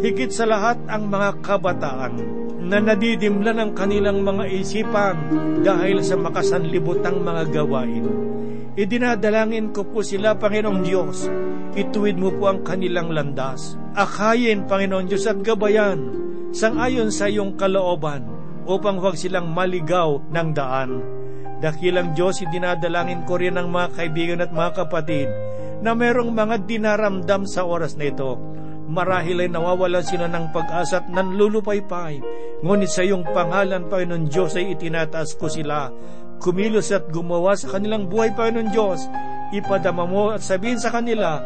Higit 0.00 0.32
sa 0.32 0.48
lahat 0.48 0.80
ang 0.88 1.12
mga 1.12 1.44
kabataan 1.44 2.14
na 2.68 2.80
nadidimla 2.80 3.52
ng 3.56 3.70
kanilang 3.72 4.24
mga 4.24 4.44
isipan 4.48 5.16
dahil 5.64 6.04
sa 6.04 6.16
makasanlibutang 6.16 7.20
mga 7.20 7.42
gawain. 7.52 8.04
Idinadalangin 8.78 9.74
ko 9.74 9.88
po 9.88 10.06
sila, 10.06 10.38
Panginoong 10.38 10.80
Diyos. 10.86 11.26
Ituwid 11.74 12.16
mo 12.16 12.30
po 12.36 12.46
ang 12.52 12.62
kanilang 12.62 13.10
landas. 13.10 13.74
Akayin, 13.98 14.70
Panginoong 14.70 15.10
Diyos, 15.10 15.26
at 15.26 15.42
gabayan 15.42 15.98
sangayon 16.54 17.12
sa 17.12 17.28
iyong 17.28 17.58
kalooban 17.60 18.24
upang 18.64 19.00
huwag 19.02 19.18
silang 19.18 19.50
maligaw 19.50 20.22
ng 20.30 20.48
daan. 20.54 21.02
Dakilang 21.58 22.14
Diyos, 22.14 22.38
idinadalangin 22.38 23.26
ko 23.26 23.34
rin 23.40 23.58
ang 23.58 23.74
mga 23.74 23.98
kaibigan 23.98 24.44
at 24.44 24.54
mga 24.54 24.70
kapatid 24.78 25.26
na 25.78 25.94
merong 25.94 26.34
mga 26.34 26.66
dinaramdam 26.66 27.46
sa 27.46 27.62
oras 27.62 27.94
na 27.94 28.10
ito. 28.10 28.34
Marahil 28.88 29.44
ay 29.44 29.50
nawawalan 29.52 30.00
sila 30.00 30.26
ng 30.32 30.48
pag-asa 30.50 31.04
at 31.04 31.06
nanlulupaypay. 31.12 32.24
Ngunit 32.64 32.90
sa 32.90 33.04
iyong 33.04 33.22
pangalan, 33.36 33.86
Panginoon 33.86 34.26
Diyos, 34.32 34.56
ay 34.56 34.72
itinataas 34.72 35.36
ko 35.36 35.46
sila. 35.46 35.92
Kumilos 36.40 36.88
at 36.90 37.06
gumawa 37.12 37.52
sa 37.52 37.76
kanilang 37.76 38.08
buhay, 38.08 38.32
Panginoon 38.32 38.72
Diyos. 38.72 39.04
Ipadama 39.52 40.04
mo 40.08 40.32
at 40.32 40.40
sabihin 40.40 40.80
sa 40.80 40.88
kanila 40.88 41.40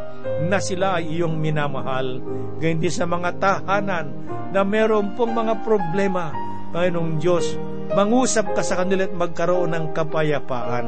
na 0.47 0.59
sila 0.63 1.03
ay 1.03 1.19
iyong 1.19 1.35
minamahal. 1.35 2.23
Gayun 2.63 2.79
din 2.79 2.95
sa 2.95 3.11
mga 3.11 3.43
tahanan 3.43 4.07
na 4.55 4.63
meron 4.63 5.19
pong 5.19 5.35
mga 5.35 5.67
problema, 5.67 6.31
Panginoong 6.71 7.19
Diyos, 7.19 7.59
mangusap 7.91 8.55
ka 8.55 8.63
sa 8.63 8.79
kanila 8.81 9.03
at 9.03 9.15
magkaroon 9.15 9.75
ng 9.75 9.87
kapayapaan 9.93 10.87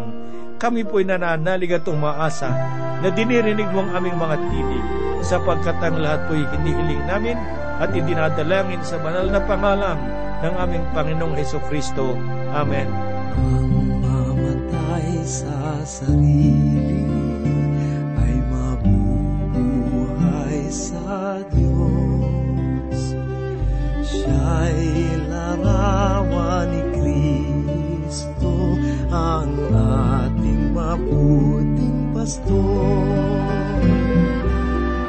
kami 0.56 0.86
po'y 0.86 1.04
nananalig 1.04 1.74
at 1.74 1.86
umaasa 1.86 2.50
na 3.02 3.08
dinirinig 3.12 3.68
mo 3.74 3.84
ang 3.84 3.92
aming 4.00 4.16
mga 4.16 4.36
tinig 4.48 4.84
sapagkat 5.24 5.76
ang 5.80 5.98
lahat 5.98 6.28
po'y 6.28 6.44
hinihiling 6.52 7.04
namin 7.08 7.36
at 7.80 7.90
idinadalangin 7.90 8.82
sa 8.86 9.00
banal 9.02 9.26
na 9.26 9.42
pangalan 9.42 9.98
ng 10.44 10.54
aming 10.60 10.84
Panginoong 10.92 11.34
Heso 11.34 11.58
Kristo. 11.66 12.14
Amen. 12.52 12.86
Ang 13.34 14.04
mamatay 14.04 15.24
sa 15.24 15.80
sarili 15.82 17.08
ay 18.20 18.34
mabubuhay 18.52 19.50
sa 20.70 21.40
Diyos. 21.50 23.16
Siya'y 24.04 25.24
larawan 25.32 26.68
ni 26.70 26.82
Kristo 26.94 28.78
ang 29.10 29.50
mabuting 30.94 32.14
pastor. 32.14 33.02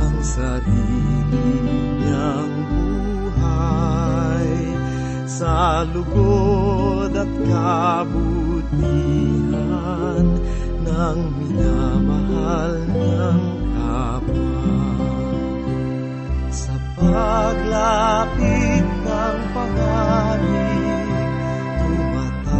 ang 0.00 0.18
sarili 0.24 1.52
niyang 2.00 2.56
buhay. 2.72 4.48
Sa 5.28 5.84
lugod 5.92 7.12
at 7.12 7.28
kabutihan 7.44 8.56
ng 10.80 11.18
minamahal 11.36 12.88
niyang 12.88 13.44
kapwa 13.76 14.96
sa 16.48 16.72
paglapit 16.96 18.80
ng 18.80 19.38
panganib, 19.52 20.75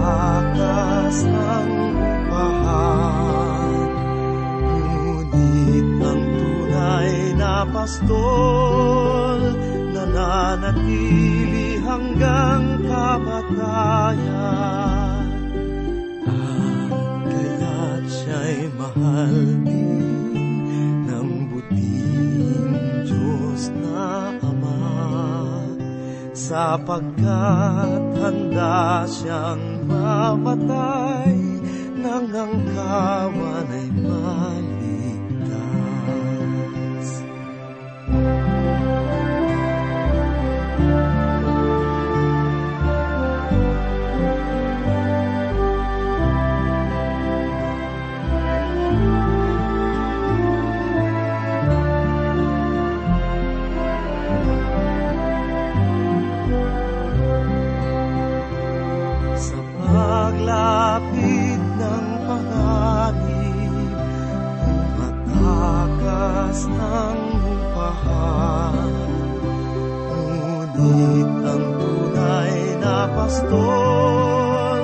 tumatakas 0.07 1.27
ang 1.27 1.75
upahan. 1.99 3.91
Ngunit 4.71 5.99
ang 5.99 6.23
tunay 6.31 7.35
na 7.35 7.67
pastol, 7.67 9.41
nananatili 9.91 11.83
hanggang 11.83 12.87
kamatayan. 12.87 13.67
At 16.27 17.27
kaya't 17.27 18.05
siya'y 18.07 18.71
mahal 18.79 19.35
din 19.67 21.03
ng 21.07 21.51
buting 21.51 22.71
na 23.83 24.39
sapagkat 26.47 28.03
handa 28.23 29.03
siyang 29.11 29.76
mamatay 29.87 31.35
nang 31.97 32.29
ang 32.35 32.55
kawan 32.75 33.71
ay 33.71 33.89
maligtas. 34.03 34.76
Na 73.37 73.45
pastol, 73.45 74.81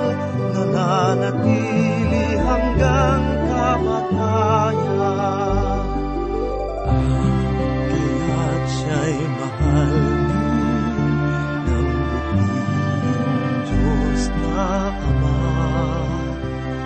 nananatili 0.53 2.37
hanggang 2.37 3.25
kamatayan. 3.49 4.77
At 6.85 7.01
kaya't 7.89 8.63
siya'y 8.69 9.17
mahal 9.41 9.95
ng 11.65 11.89
buting 12.09 13.57
Diyos 13.65 14.23
na 14.29 14.93
Ama 15.01 15.41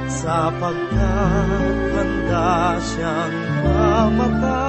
sapagkat 0.07 1.77
handa 1.91 2.79
siyang 2.79 3.37
mamatay 3.65 4.66